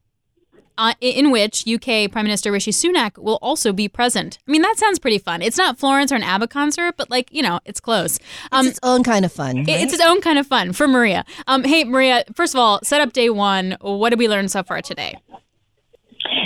[0.78, 4.38] uh, in which UK Prime Minister Rishi Sunak will also be present.
[4.46, 5.42] I mean, that sounds pretty fun.
[5.42, 8.18] It's not Florence or an ABBA concert, but like, you know, it's close.
[8.50, 9.56] Um, It's its own kind of fun.
[9.58, 9.68] right?
[9.68, 11.24] It's its own kind of fun for Maria.
[11.46, 13.76] Um, hey, Maria, first of all, set up day one.
[13.82, 15.18] What did we learn so far today?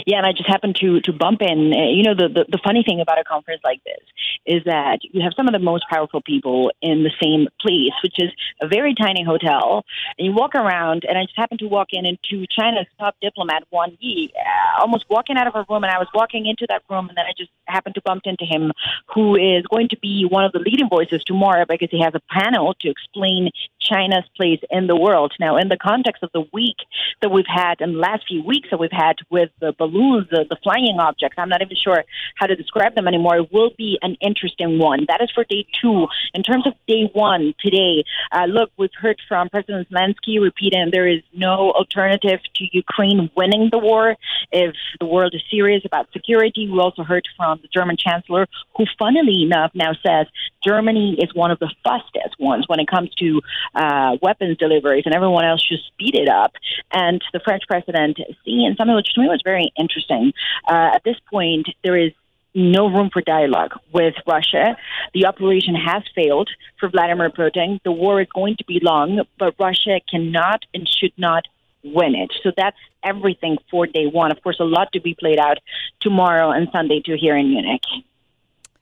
[0.07, 1.73] Yeah, and I just happened to to bump in.
[1.75, 4.03] Uh, you know, the, the the funny thing about a conference like this
[4.47, 8.17] is that you have some of the most powerful people in the same place, which
[8.19, 9.85] is a very tiny hotel.
[10.19, 13.65] And you walk around, and I just happened to walk in into China's top diplomat,
[13.71, 16.83] Wang Yi, uh, almost walking out of her room, and I was walking into that
[16.91, 18.73] room, and then I just happened to bump into him,
[19.15, 22.21] who is going to be one of the leading voices tomorrow because he has a
[22.31, 25.33] panel to explain China's place in the world.
[25.41, 26.77] Now, in the context of the week
[27.23, 30.45] that we've had, in the last few weeks that we've had with the balloons, the,
[30.49, 32.05] the flying objects, I'm not even sure
[32.37, 35.01] how to describe them anymore, it will be an interesting one.
[35.09, 36.07] That is for day two.
[36.35, 41.09] In terms of day one today, uh, look, we've heard from President Zelensky repeating there
[41.09, 44.17] is no alternative to Ukraine winning the war
[44.53, 46.69] if the world is serious about security.
[46.71, 48.47] We also heard from the German Chancellor,
[48.77, 50.27] who, funnily enough, now says
[50.63, 53.41] Germany is one of the fastest ones when it comes to
[53.75, 56.53] uh, weapons deliveries, and everyone else should speed it up.
[56.93, 60.33] And the French president seeing something which to me was very interesting.
[60.69, 62.13] Uh, at this point, there is
[62.55, 64.77] no room for dialogue with Russia.
[65.13, 67.81] The operation has failed for Vladimir Putin.
[67.83, 71.47] The war is going to be long, but Russia cannot and should not
[71.83, 72.33] win it.
[72.43, 74.31] So that's everything for day one.
[74.31, 75.59] Of course, a lot to be played out
[76.01, 77.83] tomorrow and Sunday too here in Munich.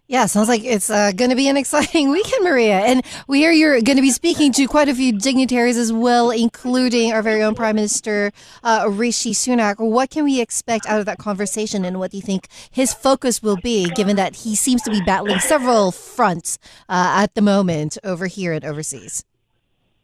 [0.08, 2.80] Yeah, sounds like it's uh, going to be an exciting weekend, Maria.
[2.80, 6.30] And we hear you're going to be speaking to quite a few dignitaries as well,
[6.30, 8.32] including our very own Prime Minister
[8.64, 9.78] uh, Rishi Sunak.
[9.78, 13.42] What can we expect out of that conversation, and what do you think his focus
[13.42, 17.96] will be, given that he seems to be battling several fronts uh, at the moment
[18.02, 19.24] over here and overseas?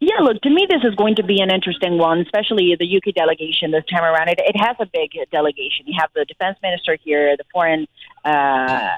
[0.00, 3.14] Yeah, look, to me, this is going to be an interesting one, especially the UK
[3.16, 4.28] delegation this time around.
[4.28, 5.86] It, it has a big delegation.
[5.86, 7.88] You have the defense minister here, the foreign
[8.24, 8.90] uh,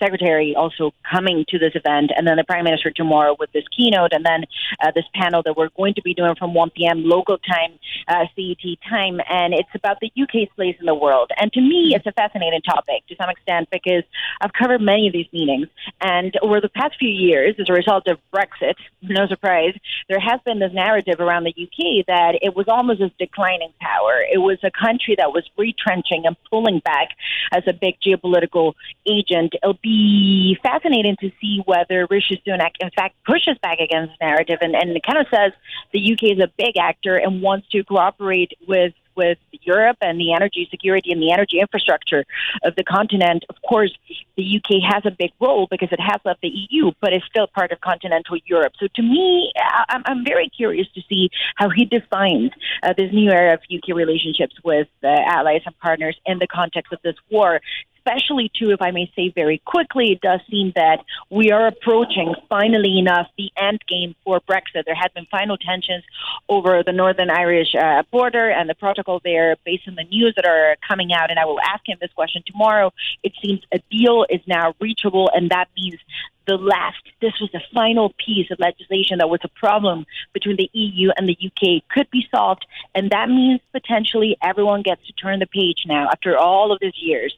[0.00, 4.12] secretary also coming to this event, and then the prime minister tomorrow with this keynote,
[4.12, 4.44] and then
[4.82, 7.04] uh, this panel that we're going to be doing from 1 p.m.
[7.04, 11.30] local time, uh, CET time, and it's about the UK's place in the world.
[11.40, 14.02] And to me, it's a fascinating topic to some extent because
[14.40, 15.68] I've covered many of these meetings,
[16.00, 19.74] and over the past few years, as a result of Brexit, no surprise,
[20.08, 24.24] there has been this narrative around the UK that it was almost a declining power.
[24.32, 27.10] It was a country that was retrenching and pulling back
[27.52, 28.74] as a big geopolitical
[29.06, 29.54] agent.
[29.90, 34.76] Be fascinating to see whether Rishi Sunak, in fact, pushes back against the narrative and,
[34.76, 35.52] and kind of says
[35.92, 40.32] the UK is a big actor and wants to cooperate with with Europe and the
[40.32, 42.24] energy security and the energy infrastructure
[42.62, 43.44] of the continent.
[43.50, 43.92] Of course,
[44.36, 47.48] the UK has a big role because it has left the EU, but it's still
[47.48, 48.72] part of continental Europe.
[48.78, 49.52] So to me,
[49.88, 54.54] I'm very curious to see how he defines uh, this new era of UK relationships
[54.64, 57.60] with uh, allies and partners in the context of this war
[58.00, 62.34] especially too, if I may say very quickly, it does seem that we are approaching
[62.48, 64.84] finally enough the end game for Brexit.
[64.86, 66.04] There had been final tensions
[66.48, 70.46] over the Northern Irish uh, border and the protocol there based on the news that
[70.46, 71.30] are coming out.
[71.30, 72.92] And I will ask him this question tomorrow.
[73.22, 75.98] It seems a deal is now reachable, and that means
[76.46, 80.68] the last, this was the final piece of legislation that was a problem between the
[80.72, 82.66] EU and the UK could be solved.
[82.94, 86.96] And that means potentially everyone gets to turn the page now after all of these
[86.96, 87.36] years.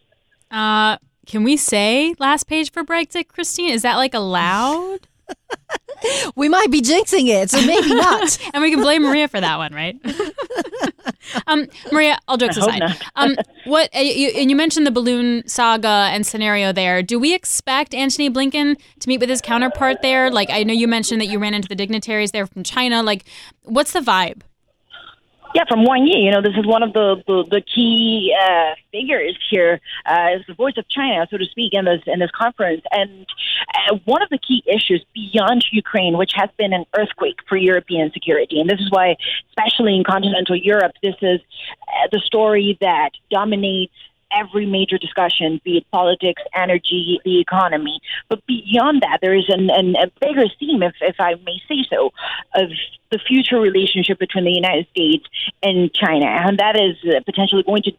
[0.53, 3.71] Uh, can we say last page for Brexit, Kristine?
[3.71, 5.09] Is that like allowed?
[6.35, 8.37] We might be jinxing it, so maybe not.
[8.53, 9.97] and we can blame Maria for that one, right?
[11.47, 13.03] um, Maria, all jokes I hope aside, not.
[13.15, 13.37] um,
[13.67, 17.03] what uh, you, and you mentioned the balloon saga and scenario there.
[17.03, 20.29] Do we expect Antony Blinken to meet with his counterpart there?
[20.29, 23.03] Like, I know you mentioned that you ran into the dignitaries there from China.
[23.03, 23.25] Like,
[23.63, 24.43] what's the vibe?
[25.55, 26.21] Yeah, from Wang Yi.
[26.21, 30.43] You know, this is one of the the, the key uh, figures here, uh, is
[30.49, 32.83] the voice of China, so to speak, in this in this conference.
[32.91, 33.27] And
[33.91, 38.11] uh, one of the key issues beyond Ukraine, which has been an earthquake for European
[38.13, 39.17] security, and this is why,
[39.51, 41.41] especially in continental Europe, this is
[41.87, 43.93] uh, the story that dominates
[44.37, 48.01] every major discussion, be it politics, energy, the economy.
[48.29, 51.85] But beyond that, there is an, an, a bigger theme, if, if I may say
[51.89, 52.13] so,
[52.55, 52.71] of
[53.11, 55.27] the future relationship between the United States
[55.63, 56.27] and China.
[56.27, 57.93] And that is uh, potentially going to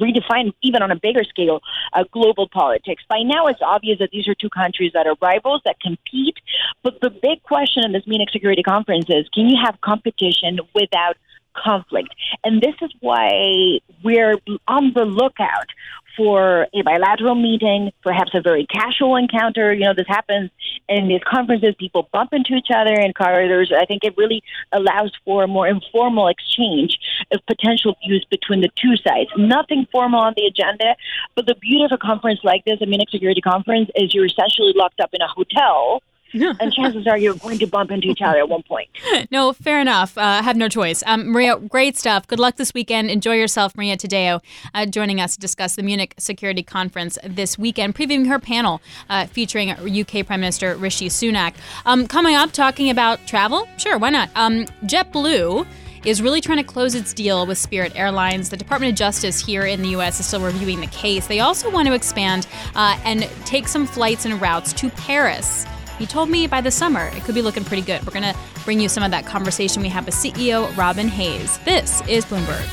[0.00, 1.60] redefine, even on a bigger scale,
[1.92, 3.02] uh, global politics.
[3.08, 6.36] By now, it's obvious that these are two countries that are rivals that compete.
[6.82, 11.16] But the big question in this Munich Security Conference is can you have competition without
[11.56, 12.14] conflict.
[12.44, 14.38] And this is why we're
[14.68, 15.70] on the lookout
[16.16, 19.72] for a bilateral meeting, perhaps a very casual encounter.
[19.72, 20.50] You know, this happens
[20.88, 21.74] in these conferences.
[21.78, 23.72] People bump into each other in corridors.
[23.76, 24.42] I think it really
[24.72, 26.98] allows for a more informal exchange
[27.32, 29.30] of potential views between the two sides.
[29.36, 30.96] Nothing formal on the agenda,
[31.34, 34.72] but the beauty of a conference like this, a Munich Security Conference, is you're essentially
[34.74, 38.38] locked up in a hotel and chances are you're going to bump into each other
[38.38, 38.88] at one point.
[39.30, 40.16] no, fair enough.
[40.18, 41.02] Uh, have no choice.
[41.06, 42.26] Um, Maria, great stuff.
[42.26, 43.10] Good luck this weekend.
[43.10, 44.42] Enjoy yourself, Maria Tadeo,
[44.74, 49.26] uh, joining us to discuss the Munich Security Conference this weekend, previewing her panel uh,
[49.26, 51.54] featuring UK Prime Minister Rishi Sunak.
[51.84, 53.68] Um, coming up, talking about travel.
[53.76, 54.30] Sure, why not?
[54.34, 55.66] Um, JetBlue
[56.04, 58.48] is really trying to close its deal with Spirit Airlines.
[58.48, 60.20] The Department of Justice here in the U.S.
[60.20, 61.26] is still reviewing the case.
[61.26, 65.66] They also want to expand uh, and take some flights and routes to Paris.
[65.98, 68.04] He told me by the summer it could be looking pretty good.
[68.06, 71.58] We're going to bring you some of that conversation we have with CEO Robin Hayes.
[71.60, 72.64] This is Bloomberg.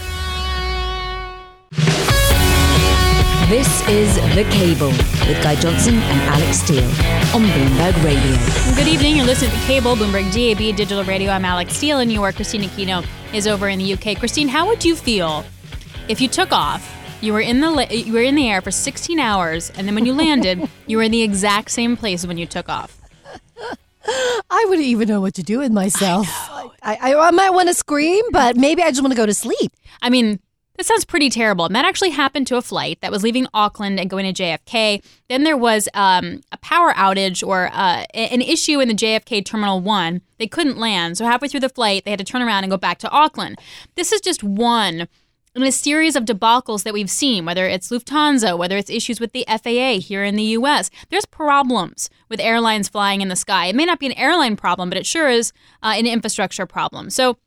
[3.49, 4.87] This is The Cable
[5.27, 6.83] with Guy Johnson and Alix Steel
[7.35, 8.75] on Bloomberg Radio.
[8.75, 9.15] Good evening.
[9.15, 11.31] You're listening to The Cable, Bloomberg DAB Digital Radio.
[11.31, 12.35] I'm Alix Steel in New York.
[12.35, 14.17] Kristine Aquino is over in the UK.
[14.17, 15.45] Kristine, how would you feel
[16.07, 16.89] if you took off
[17.21, 20.05] you were in the you were in the air for 16 hours, and then when
[20.05, 23.02] you landed, you were in the exact same place when you took off.
[24.05, 26.27] I wouldn't even know what to do with myself.
[26.29, 29.33] I, I, I might want to scream, but maybe I just want to go to
[29.33, 29.71] sleep.
[30.01, 30.39] I mean,
[30.77, 31.65] this sounds pretty terrible.
[31.65, 35.03] And that actually happened to a flight that was leaving Auckland and going to JFK.
[35.29, 39.79] Then there was um, a power outage or uh, an issue in the JFK Terminal
[39.79, 40.21] 1.
[40.39, 41.17] They couldn't land.
[41.17, 43.59] So halfway through the flight, they had to turn around and go back to Auckland.
[43.95, 45.07] This is just one
[45.55, 49.33] in a series of debacles that we've seen, whether it's Lufthansa, whether it's issues with
[49.33, 53.67] the FAA here in the US, there's problems with airlines flying in the sky.
[53.67, 57.09] It may not be an airline problem, but it sure is uh, an infrastructure problem.
[57.09, 57.37] So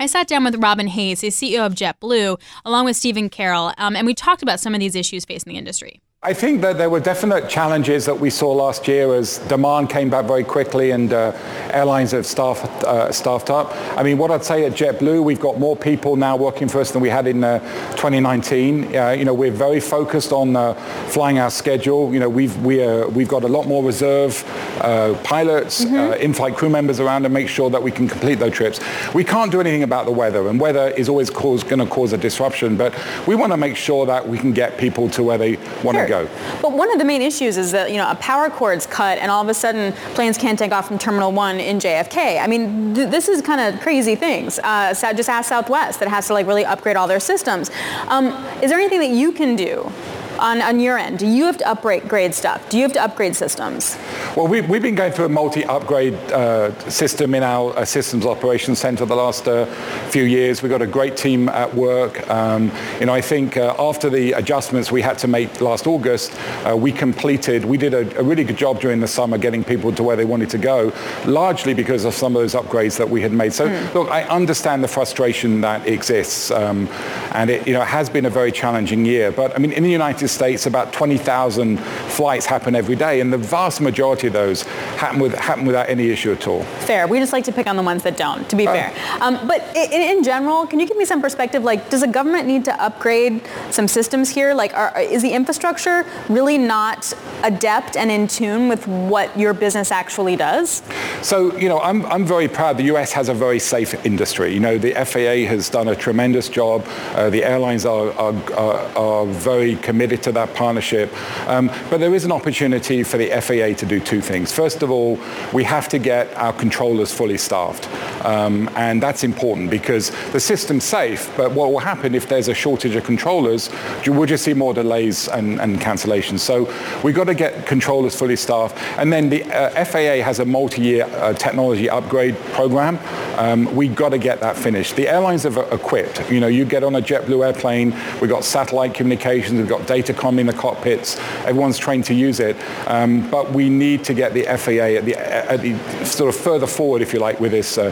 [0.00, 3.96] I sat down with Robin Hayes, the CEO of JetBlue, along with Stephen Carroll, um,
[3.96, 6.02] and we talked about some of these issues facing the industry.
[6.26, 10.10] I think that there were definite challenges that we saw last year as demand came
[10.10, 11.30] back very quickly and uh,
[11.70, 13.70] airlines have staffed, uh, staffed up.
[13.96, 16.90] I mean, what I'd say at JetBlue, we've got more people now working for us
[16.90, 17.60] than we had in uh,
[17.92, 18.96] 2019.
[18.96, 20.74] Uh, you know, we're very focused on uh,
[21.06, 22.12] flying our schedule.
[22.12, 24.42] You know, we've, we are, we've got a lot more reserve
[24.80, 26.20] uh, pilots, mm-hmm.
[26.20, 28.80] in-flight crew members around to make sure that we can complete those trips.
[29.14, 32.18] We can't do anything about the weather, and weather is always going to cause a
[32.18, 32.92] disruption, but
[33.28, 36.00] we want to make sure that we can get people to where they want to
[36.00, 36.08] sure.
[36.08, 36.58] go go.
[36.62, 39.30] But one of the main issues is that you know a power cord's cut, and
[39.30, 42.42] all of a sudden planes can't take off from Terminal One in JFK.
[42.42, 44.58] I mean, th- this is kind of crazy things.
[44.62, 47.70] Uh, just ask Southwest that has to like really upgrade all their systems.
[48.08, 48.26] Um,
[48.62, 49.90] is there anything that you can do
[50.38, 51.18] on, on your end?
[51.18, 52.68] Do you have to upgrade stuff?
[52.68, 53.98] Do you have to upgrade systems?
[54.36, 58.78] Well, we, we've been going through a multi-upgrade uh, system in our uh, systems operations
[58.78, 59.66] center the last uh,
[60.10, 60.62] few years.
[60.62, 62.28] We've got a great team at work.
[62.28, 62.70] Um,
[63.00, 66.36] you know, I think uh, after the adjustments we had to make last August,
[66.68, 69.92] uh, we completed, we did a, a, really good job during the summer getting people
[69.92, 70.92] to where they wanted to go,
[71.24, 73.52] largely because of some of those upgrades that we had made.
[73.52, 73.94] So, mm.
[73.94, 76.88] look, I understand the frustration that exists, um,
[77.32, 79.30] and it, you know, has been a very challenging year.
[79.32, 83.32] But I mean, in the United United States, about 20,000 flights happen every day, and
[83.32, 84.62] the vast majority of those
[84.98, 86.62] happen, with, happen without any issue at all.
[86.86, 87.06] Fair.
[87.06, 88.92] We just like to pick on the ones that don't, to be uh, fair.
[89.20, 91.62] Um, but in, in, general, can you give me some perspective?
[91.62, 94.54] Like, does the government need to upgrade some systems here?
[94.54, 97.12] Like, are, is the infrastructure really not
[97.44, 100.82] adept and in tune with what your business actually does?
[101.22, 104.52] So, you know, I'm, I'm very proud the US has a very safe industry.
[104.52, 106.84] You know, the FAA has done a tremendous job.
[107.14, 111.12] Uh, the airlines are, are, are, are very committed to that partnership.
[111.48, 114.52] Um, but there is an opportunity for the FAA to do two things.
[114.52, 115.18] First of all,
[115.52, 117.88] we have to get our controllers fully staffed.
[118.24, 122.54] Um, and that's important because the system's safe, but what will happen if there's a
[122.54, 123.70] shortage of controllers,
[124.06, 126.40] we'll just see more delays and, and cancellations.
[126.40, 128.76] So we've got to get controllers fully staffed.
[128.98, 132.98] And then the uh, FAA has a multi-year uh, technology upgrade program.
[133.38, 134.96] Um, we've got to get that finished.
[134.96, 136.30] The airlines have equipped.
[136.30, 140.05] You know, you get on a JetBlue airplane, we've got satellite communications, we've got data
[140.14, 142.56] com in the cockpits, everyone's trained to use it.
[142.86, 146.66] Um, but we need to get the FAA at the, at the, sort of further
[146.66, 147.90] forward, if you like, with this uh,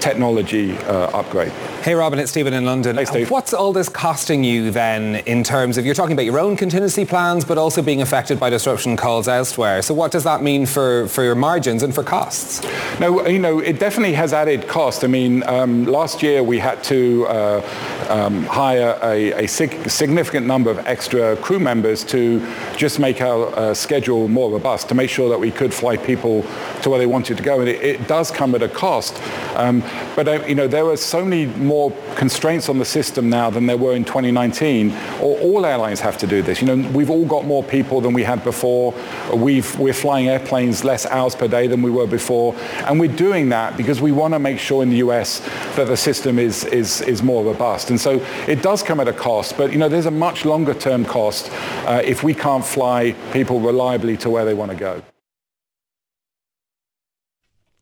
[0.00, 1.52] technology uh, upgrade.
[1.86, 2.96] Hey, Robin, it's Stephen in London.
[2.96, 3.30] Hey, Steve.
[3.30, 7.04] What's all this costing you then in terms of, you're talking about your own contingency
[7.04, 9.80] plans, but also being affected by disruption calls elsewhere.
[9.82, 12.60] So what does that mean for, for your margins and for costs?
[12.98, 15.04] No, you know, it definitely has added cost.
[15.04, 20.44] I mean, um, last year we had to uh, um, hire a, a sig- significant
[20.44, 22.44] number of extra crew members to
[22.76, 26.42] just make our uh, schedule more robust, to make sure that we could fly people
[26.82, 27.60] to where they wanted to go.
[27.60, 29.22] And it, it does come at a cost.
[29.54, 29.84] Um,
[30.16, 33.50] but, uh, you know, there are so many more more constraints on the system now
[33.50, 34.92] than there were in 2019.
[35.20, 36.62] Or all airlines have to do this.
[36.62, 38.94] You know, we've all got more people than we had before.
[39.34, 42.54] We've, we're flying airplanes less hours per day than we were before.
[42.86, 45.40] And we're doing that because we want to make sure in the US
[45.76, 47.90] that the system is, is, is more robust.
[47.90, 50.74] And so it does come at a cost, but you know, there's a much longer
[50.74, 51.50] term cost
[51.86, 55.02] uh, if we can't fly people reliably to where they want to go.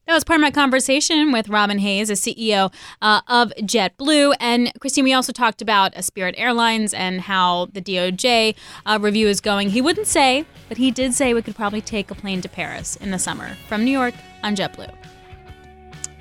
[0.07, 4.35] That was part of my conversation with Robin Hayes, the CEO uh, of JetBlue.
[4.39, 9.29] And Kristine, we also talked about uh, Spirit Airlines and how the DOJ uh, review
[9.29, 9.71] is going.
[9.71, 12.97] He wouldn't say, but he did say we could probably take a plane to Paris
[12.97, 15.14] in the summer from New York on JetBlue.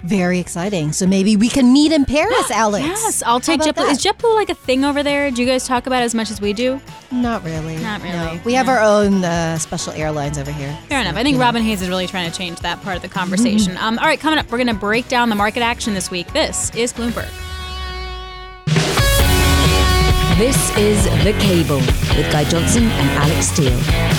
[0.04, 0.91] Very exciting.
[0.91, 2.86] So maybe we can meet in Paris, Alix.
[2.86, 3.89] Yes, I'll take JetBlue.
[3.89, 5.32] Is JetBlue like a thing over there?
[5.32, 6.82] Do you guys talk about it as much as we do?
[7.12, 7.78] Not really.
[7.78, 8.18] Not really.
[8.18, 8.39] No.
[8.43, 10.78] We have our own uh, special airlines over here.
[10.89, 11.16] Fair so, enough.
[11.16, 13.74] I think Robin Hayes is really trying to change that part of the conversation.
[13.74, 13.74] Mm-hmm.
[13.84, 16.32] Um, all right, coming up, we're going to break down the market action this week.
[16.32, 17.28] This is Bloomberg.
[20.38, 21.78] This is The Cable
[22.18, 23.72] with Guy Johnson and Alix Steel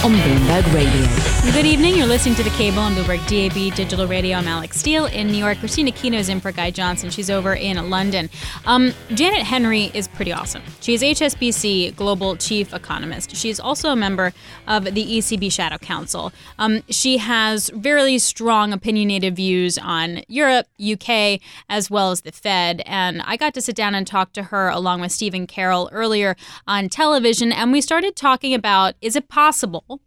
[0.05, 1.53] on Bloomberg Radio.
[1.53, 1.97] Good evening.
[1.97, 4.39] You're listening to The Cable on Bloomberg DAB Digital Radio.
[4.39, 5.59] I'm Alix Steel in New York.
[5.59, 7.11] Kristine Aquino is in for Guy Johnson.
[7.11, 8.31] She's over in London.
[8.65, 10.62] Um, Janet Henry is pretty awesome.
[10.81, 13.35] She's HSBC Global Chief Economist.
[13.35, 14.33] She's also a member
[14.69, 16.33] of the ECB Shadow Council.
[16.61, 22.83] Um, she has very strong opinionated views on Europe, UK, as well as the Fed.
[22.87, 26.04] And I got to sit down and talk to her along with Stephen Carroll earlier
[26.05, 26.37] earlier
[26.67, 30.01] on television, and we started talking about is it possible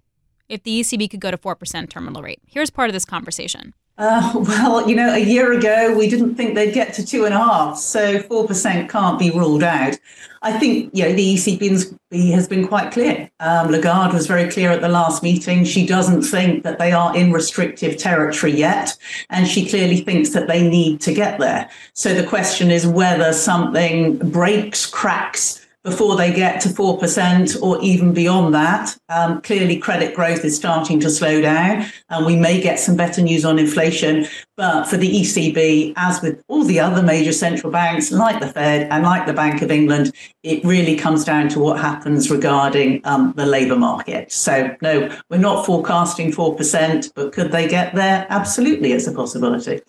[0.47, 2.39] if the ECB could go to 4% terminal rate?
[2.45, 3.73] Here's part of this conversation.
[3.97, 7.33] Uh, well, you know, a year ago we didn't think they'd get to two and
[7.33, 9.97] a half, so four percent can't be ruled out.
[10.43, 13.29] I think you know the ECB has been quite clear.
[13.39, 15.65] Um, Lagarde was very clear at the last meeting.
[15.65, 18.95] She doesn't think that they are in restrictive territory yet,
[19.31, 21.69] and she clearly thinks that they need to get there.
[21.93, 28.13] So the question is whether something breaks, cracks before they get to 4% or even
[28.13, 28.97] beyond that.
[29.07, 33.21] Um, clearly, credit growth is starting to slow down, and we may get some better
[33.21, 34.27] news on inflation.
[34.57, 38.89] But for the ECB, as with all the other major central banks, like the Fed
[38.91, 40.11] and like the Bank of England,
[40.43, 44.29] it really comes down to what happens regarding um, the labour market.
[44.29, 48.27] So, no, we're not forecasting 4%, but could they get there?
[48.29, 49.79] Absolutely, it's a possibility.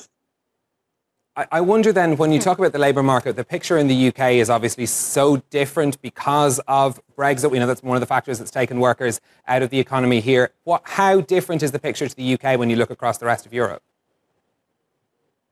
[1.52, 2.44] I wonder then, when you hmm.
[2.44, 6.58] talk about the labour market, the picture in the UK is obviously so different because
[6.66, 7.52] of Brexit.
[7.52, 10.50] We know that's one of the factors that's taken workers out of the economy here.
[10.64, 13.46] What, how different is the picture to the UK when you look across the rest
[13.46, 13.84] of Europe?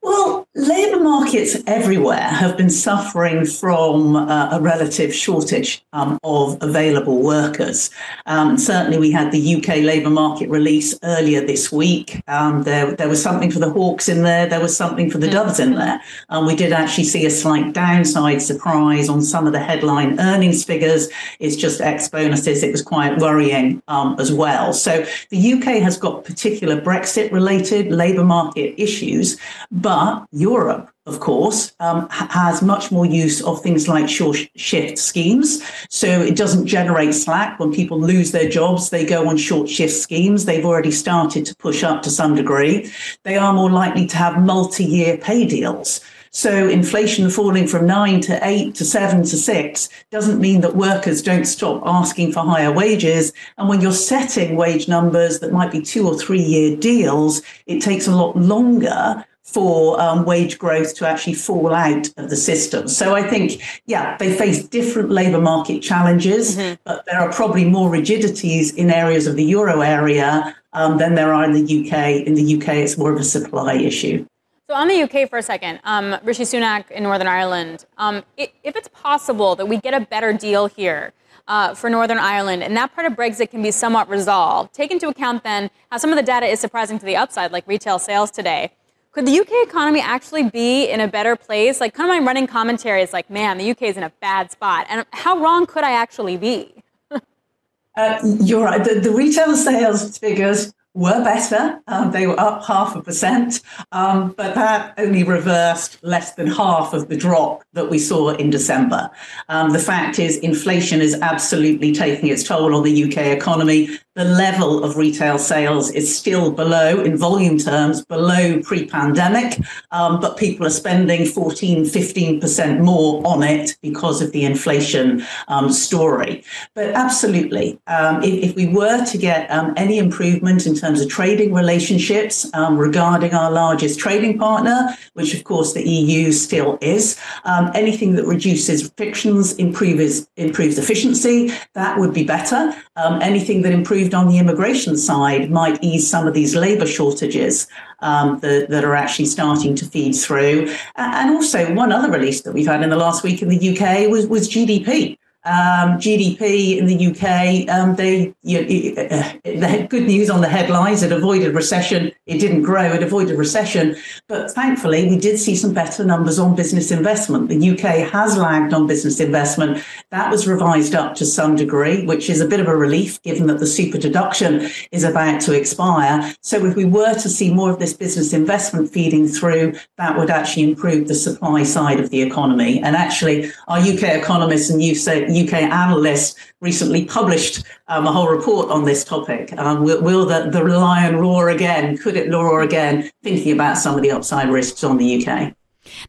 [0.06, 7.24] Well, labour markets everywhere have been suffering from uh, a relative shortage um, of available
[7.24, 7.90] workers.
[8.26, 12.22] Um, certainly, we had the UK labour market release earlier this week.
[12.28, 15.28] Um, there, there was something for the hawks in there, there was something for the
[15.28, 16.00] doves in there.
[16.46, 21.08] We did actually see a slight downside surprise on some of the headline earnings figures.
[21.40, 22.62] It's just ex bonuses.
[22.62, 24.72] It was quite worrying um, as well.
[24.72, 29.36] So, the UK has got particular Brexit related labour market issues,
[29.72, 34.98] but but Europe, of course, um, has much more use of things like short shift
[34.98, 35.62] schemes.
[35.88, 38.90] So it doesn't generate slack when people lose their jobs.
[38.90, 40.44] They go on short shift schemes.
[40.44, 42.92] They've already started to push up to some degree.
[43.22, 46.02] They are more likely to have multi year pay deals.
[46.30, 51.22] So inflation falling from nine to eight to seven to six doesn't mean that workers
[51.22, 53.32] don't stop asking for higher wages.
[53.56, 57.80] And when you're setting wage numbers that might be two or three year deals, it
[57.80, 62.88] takes a lot longer for um, wage growth to actually fall out of the system.
[62.88, 66.74] So I think, yeah, they face different labour market challenges, mm-hmm.
[66.84, 71.32] but there are probably more rigidities in areas of the euro area um, than there
[71.32, 72.26] are in the UK.
[72.26, 74.26] In the UK, it's more of a supply issue.
[74.68, 78.50] So on the UK for a second, um, Rishi Sunak in Northern Ireland, um, if
[78.64, 81.12] it's possible that we get a better deal here,
[81.48, 84.74] uh, for Northern Ireland, and that part of Brexit can be somewhat resolved.
[84.74, 87.64] Take into account then how some of the data is surprising to the upside, like
[87.68, 88.72] retail sales today.
[89.16, 91.80] Could the UK economy actually be in a better place?
[91.80, 94.52] Like, kind of my running commentary is like, man, the UK is in a bad
[94.52, 94.84] spot.
[94.90, 96.74] And how wrong could I actually be?
[97.10, 98.84] uh, you're right.
[98.84, 101.80] The, the retail sales figures were better.
[101.86, 106.92] Um, they were up half a percent, um, but that only reversed less than half
[106.92, 109.08] of the drop that we saw in December.
[109.48, 114.24] Um, the fact is, inflation is absolutely taking its toll on the UK economy the
[114.24, 119.60] level of retail sales is still below, in volume terms, below pre pandemic,
[119.90, 125.70] um, but people are spending 14, 15% more on it because of the inflation um,
[125.70, 126.42] story.
[126.72, 131.10] But absolutely, um, if, if, we were to get um, any improvement in terms of
[131.10, 137.20] trading relationships um, regarding our largest trading partner, which of course the EU still is,
[137.44, 142.74] um, anything that reduces frictions, improves, improves efficiency, that would be better.
[143.20, 147.66] anything that improves on the immigration side might ease some of these labour shortages
[148.00, 150.74] um, that, that, are actually starting to feed through.
[150.96, 154.10] And also, one other release that we've had in the last week in the UK
[154.10, 155.18] was, was GDP.
[155.46, 160.48] Um, GDP in the UK, um, they, you know, uh, the good news on the
[160.48, 162.10] headlines, it avoided recession.
[162.26, 163.94] It didn't grow, it avoided recession.
[164.26, 167.48] But thankfully, we did see some better numbers on business investment.
[167.48, 169.84] The UK has lagged on business investment.
[170.10, 173.46] That was revised up to some degree, which is a bit of a relief given
[173.46, 176.34] that the super deduction is about to expire.
[176.40, 180.28] So if we were to see more of this business investment feeding through, that would
[180.28, 182.82] actually improve the supply side of the economy.
[182.82, 188.28] And actually, our UK economists and you say, UK analyst recently published um, a whole
[188.28, 189.52] report on this topic.
[189.58, 191.96] Um, will, will the, the lion roar again?
[191.98, 193.10] Could it roar again?
[193.22, 195.54] Thinking about some of the upside risks on the UK.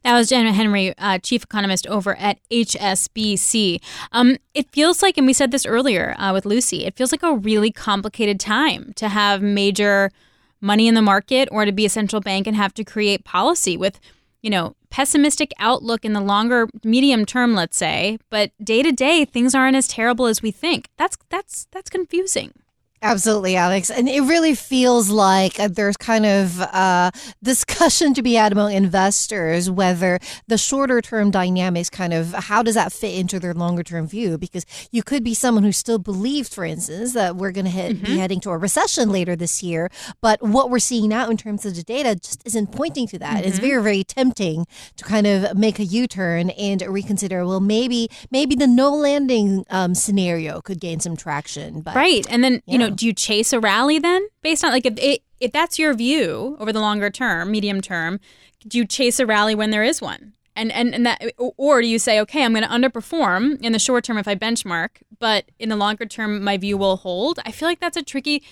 [0.04, 3.80] That was Jen Henry, uh, chief economist over at HSBC.
[4.12, 7.24] Um, it feels like, and we said this earlier uh, with Lucy, it feels like
[7.24, 10.12] a really complicated time to have major
[10.60, 13.78] money in the market or to be a central bank and have to create policy
[13.78, 14.00] with,
[14.42, 19.26] you know, pessimistic outlook in the longer medium term let's say but day to day
[19.26, 20.88] things aren't as terrible as we think.
[20.98, 22.54] That's that's that's confusing
[23.02, 23.92] Absolutely, Alix.
[23.92, 27.12] And it really feels like uh, there's kind of uh,
[27.44, 30.18] discussion to be had among investors whether
[30.48, 34.38] the shorter term dynamics kind of how does that fit into their longer term view?
[34.40, 38.04] Because you could be someone who still believes, for instance, that we're going to mm-hmm.
[38.04, 39.90] be heading to a recession later this year.
[40.20, 43.38] But what we're seeing now in terms of the data just isn't pointing to that.
[43.38, 43.48] Mm-hmm.
[43.48, 48.10] It's very, very tempting to kind of make a U turn and reconsider, well, maybe,
[48.32, 51.82] maybe the no landing um, scenario could gain some traction.
[51.82, 52.26] But, right.
[52.30, 52.60] And then, yeah.
[52.66, 55.78] you know, know, do you chase a rally then based on like if if that's
[55.78, 58.20] your view over the longer term, medium term,
[58.68, 60.34] do you chase a rally when there is one?
[60.56, 63.80] And and and that or do you say, okay, I'm going to underperform in the
[63.80, 67.40] short term if I benchmark, but in the longer term my view will hold?
[67.46, 68.44] I feel like that's a tricky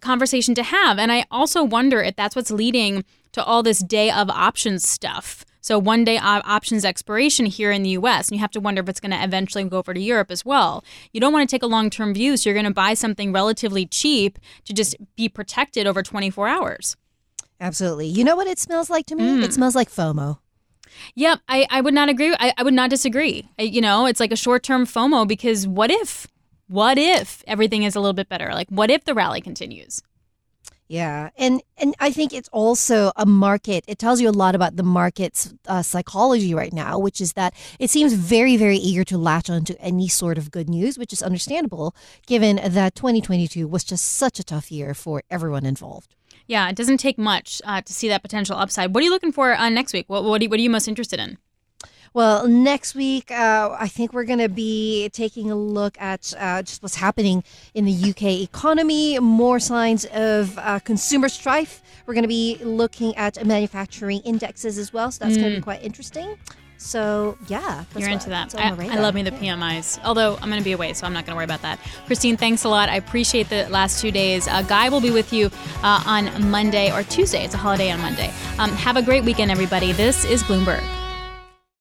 [0.00, 0.98] conversation to have.
[0.98, 5.44] And I also wonder if that's what's leading to all this day of options stuff
[5.66, 8.88] so one day options expiration here in the US, and you have to wonder if
[8.88, 10.84] it's going to eventually go over to Europe as well.
[11.12, 13.32] You don't want to take a long term view, so you're going to buy something
[13.32, 16.96] relatively cheap to just be protected over 24 hours.
[17.60, 18.06] Absolutely.
[18.06, 19.24] You know what it smells like to me?
[19.24, 19.42] Mm.
[19.42, 20.38] It smells like FOMO.
[21.16, 22.32] Yep, I, I would not agree.
[22.38, 23.48] I, I would not disagree.
[23.58, 26.28] I, you know, it's like a short term FOMO because what if?
[26.68, 28.52] What if everything is a little bit better?
[28.52, 30.00] Like, what if the rally continues?
[30.88, 33.84] Yeah, and and I think it's also a market.
[33.88, 37.54] It tells you a lot about the market's uh, psychology right now, which is that
[37.80, 41.22] it seems very very eager to latch onto any sort of good news, which is
[41.22, 41.94] understandable
[42.26, 46.14] given that 2022 was just such a tough year for everyone involved.
[46.46, 48.94] Yeah, it doesn't take much uh, to see that potential upside.
[48.94, 50.04] What are you looking for uh, next week?
[50.08, 51.38] What what are, you, what are you most interested in?
[52.14, 56.62] Well, next week, uh, I think we're going to be taking a look at uh,
[56.62, 57.44] just what's happening
[57.74, 61.82] in the UK economy, more signs of uh, consumer strife.
[62.06, 65.60] We're going to be looking at manufacturing indexes as well, so that's going to be
[65.60, 65.64] Mm.
[65.64, 66.36] quite interesting.
[66.78, 67.84] So, yeah.
[67.88, 68.54] that's You're what- into that.
[68.54, 69.98] I, I love me the PMIs.
[70.04, 71.78] Although I'm going to be away, so I'm not going to worry about that.
[72.06, 72.90] Kristine, thanks a lot.
[72.90, 74.46] I appreciate the last two days.
[74.46, 75.50] Uh, Guy will be with you
[75.82, 77.44] uh, on Monday or Tuesday.
[77.44, 78.30] It's a holiday on Monday.
[78.58, 79.92] Um, have a great weekend, everybody.
[79.92, 80.84] This is Bloomberg.